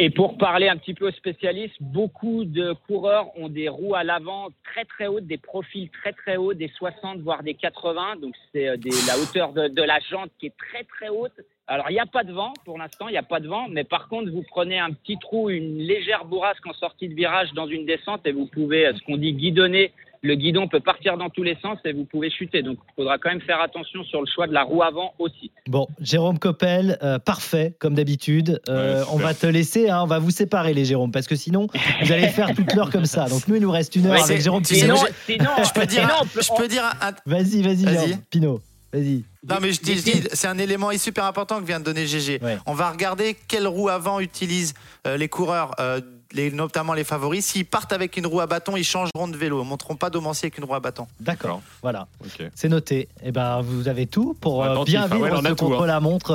Et 0.01 0.09
pour 0.09 0.37
parler 0.37 0.69
un 0.69 0.77
petit 0.77 0.93
peu 0.93 1.09
aux 1.09 1.11
spécialistes, 1.11 1.75
beaucoup 1.81 2.45
de 2.45 2.73
coureurs 2.87 3.37
ont 3.37 3.49
des 3.49 3.67
roues 3.67 3.95
à 3.95 4.05
l'avant 4.05 4.47
très 4.63 4.85
très 4.85 5.07
hautes, 5.07 5.27
des 5.27 5.37
profils 5.37 5.89
très 5.89 6.13
très 6.13 6.37
hauts, 6.37 6.53
des 6.53 6.69
60 6.69 7.19
voire 7.19 7.43
des 7.43 7.53
80. 7.53 8.15
Donc 8.21 8.33
c'est 8.53 8.69
euh, 8.69 8.77
la 9.07 9.19
hauteur 9.19 9.51
de, 9.51 9.67
de 9.67 9.83
la 9.83 9.99
jante 10.09 10.31
qui 10.39 10.45
est 10.45 10.57
très 10.57 10.85
très 10.85 11.09
haute. 11.09 11.33
Alors 11.67 11.87
il 11.89 11.93
n'y 11.95 11.99
a 11.99 12.05
pas 12.05 12.23
de 12.23 12.31
vent 12.31 12.53
pour 12.63 12.77
l'instant, 12.77 13.09
il 13.09 13.11
n'y 13.11 13.17
a 13.17 13.23
pas 13.23 13.41
de 13.41 13.49
vent, 13.49 13.67
mais 13.69 13.83
par 13.83 14.07
contre 14.07 14.31
vous 14.31 14.45
prenez 14.49 14.79
un 14.79 14.91
petit 14.91 15.17
trou, 15.19 15.49
une 15.49 15.79
légère 15.79 16.23
bourrasque 16.23 16.65
en 16.65 16.73
sortie 16.73 17.09
de 17.09 17.13
virage 17.13 17.51
dans 17.51 17.67
une 17.67 17.85
descente 17.85 18.25
et 18.25 18.31
vous 18.31 18.45
pouvez, 18.45 18.87
euh, 18.87 18.93
ce 18.93 19.01
qu'on 19.01 19.17
dit 19.17 19.33
guidonner, 19.33 19.91
le 20.21 20.35
guidon 20.35 20.67
peut 20.67 20.79
partir 20.81 21.17
dans 21.17 21.29
tous 21.29 21.43
les 21.43 21.57
sens 21.61 21.77
et 21.85 21.93
vous 21.93 22.03
pouvez 22.05 22.29
chuter. 22.29 22.61
Donc 22.61 22.77
il 22.89 22.93
faudra 22.95 23.17
quand 23.17 23.29
même 23.29 23.41
faire 23.41 23.61
attention 23.61 24.03
sur 24.03 24.19
le 24.21 24.27
choix 24.27 24.47
de 24.47 24.53
la 24.53 24.63
roue 24.63 24.83
avant 24.83 25.13
aussi. 25.19 25.51
Bon, 25.67 25.87
Jérôme 26.01 26.39
Coppel, 26.39 26.97
euh, 27.03 27.19
parfait, 27.19 27.73
comme 27.79 27.93
d'habitude. 27.95 28.61
Euh, 28.67 28.99
Ouais, 28.99 29.05
on 29.11 29.17
va 29.17 29.33
te 29.33 29.45
laisser, 29.47 29.89
hein, 29.89 30.01
on 30.03 30.07
va 30.07 30.19
vous 30.19 30.31
séparer, 30.31 30.73
les 30.73 30.83
Jérôme, 30.85 31.11
parce 31.11 31.27
que 31.27 31.35
sinon, 31.35 31.67
vous 32.01 32.11
allez 32.11 32.27
faire 32.27 32.53
toute 32.55 32.73
l'heure 32.73 32.89
comme 32.89 33.05
ça. 33.05 33.27
Donc, 33.27 33.47
nous, 33.47 33.55
il 33.55 33.61
nous 33.61 33.71
reste 33.71 33.95
une 33.95 34.07
heure 34.07 34.13
Ouais, 34.13 34.21
avec 34.23 34.41
Jérôme 34.41 34.63
Sinon, 34.63 34.95
sinon, 35.25 35.49
Je 35.63 35.71
peux 35.73 35.85
dire, 35.85 36.01
sinon, 36.01 36.13
on 36.35 36.41
je 36.41 36.61
peux 36.61 36.67
dire 36.67 36.83
un- 37.01 37.11
Vas-y, 37.25 37.61
vas-y, 37.61 37.85
Vas-y. 37.85 37.93
Jérôme. 38.07 38.21
Pinot. 38.29 38.61
Vas-y. 38.91 39.23
Non, 39.47 39.57
mais 39.61 39.71
je 39.71 39.81
dis, 39.81 39.95
c'est 40.33 40.47
un 40.47 40.57
élément 40.57 40.89
super 40.97 41.23
important 41.25 41.59
que 41.61 41.65
vient 41.65 41.79
de 41.79 41.85
donner 41.85 42.07
GG. 42.07 42.39
Ouais. 42.41 42.57
On 42.65 42.73
va 42.73 42.89
regarder 42.91 43.37
quelle 43.47 43.67
roue 43.67 43.87
avant 43.89 44.19
utilisent 44.19 44.73
euh, 45.07 45.15
les 45.15 45.29
coureurs, 45.29 45.75
euh, 45.79 46.01
les, 46.33 46.51
notamment 46.51 46.93
les 46.93 47.03
favoris. 47.03 47.45
S'ils 47.45 47.65
partent 47.65 47.93
avec 47.93 48.17
une 48.17 48.27
roue 48.27 48.41
à 48.41 48.47
bâton, 48.47 48.75
ils 48.77 48.83
changeront 48.83 49.27
de 49.27 49.37
vélo. 49.37 49.59
Ils 49.59 49.63
ne 49.63 49.69
monteront 49.69 49.95
pas 49.95 50.09
Domancier 50.09 50.47
avec 50.47 50.57
une 50.57 50.65
roue 50.65 50.75
à 50.75 50.79
bâton. 50.79 51.07
D'accord. 51.19 51.61
Voilà. 51.81 52.07
C'est 52.55 52.69
noté. 52.69 53.07
Eh 53.23 53.31
ben, 53.31 53.61
vous 53.61 53.87
avez 53.87 54.07
tout 54.07 54.35
pour 54.39 54.63
euh, 54.63 54.83
bien 54.83 55.03
ah 55.03 55.07
vivre 55.07 55.23
ouais, 55.23 55.31
on 55.31 55.45
a 55.45 55.49
ce 55.49 55.53
tout, 55.53 55.65
hein. 55.65 55.69
contre-la-montre 55.69 56.27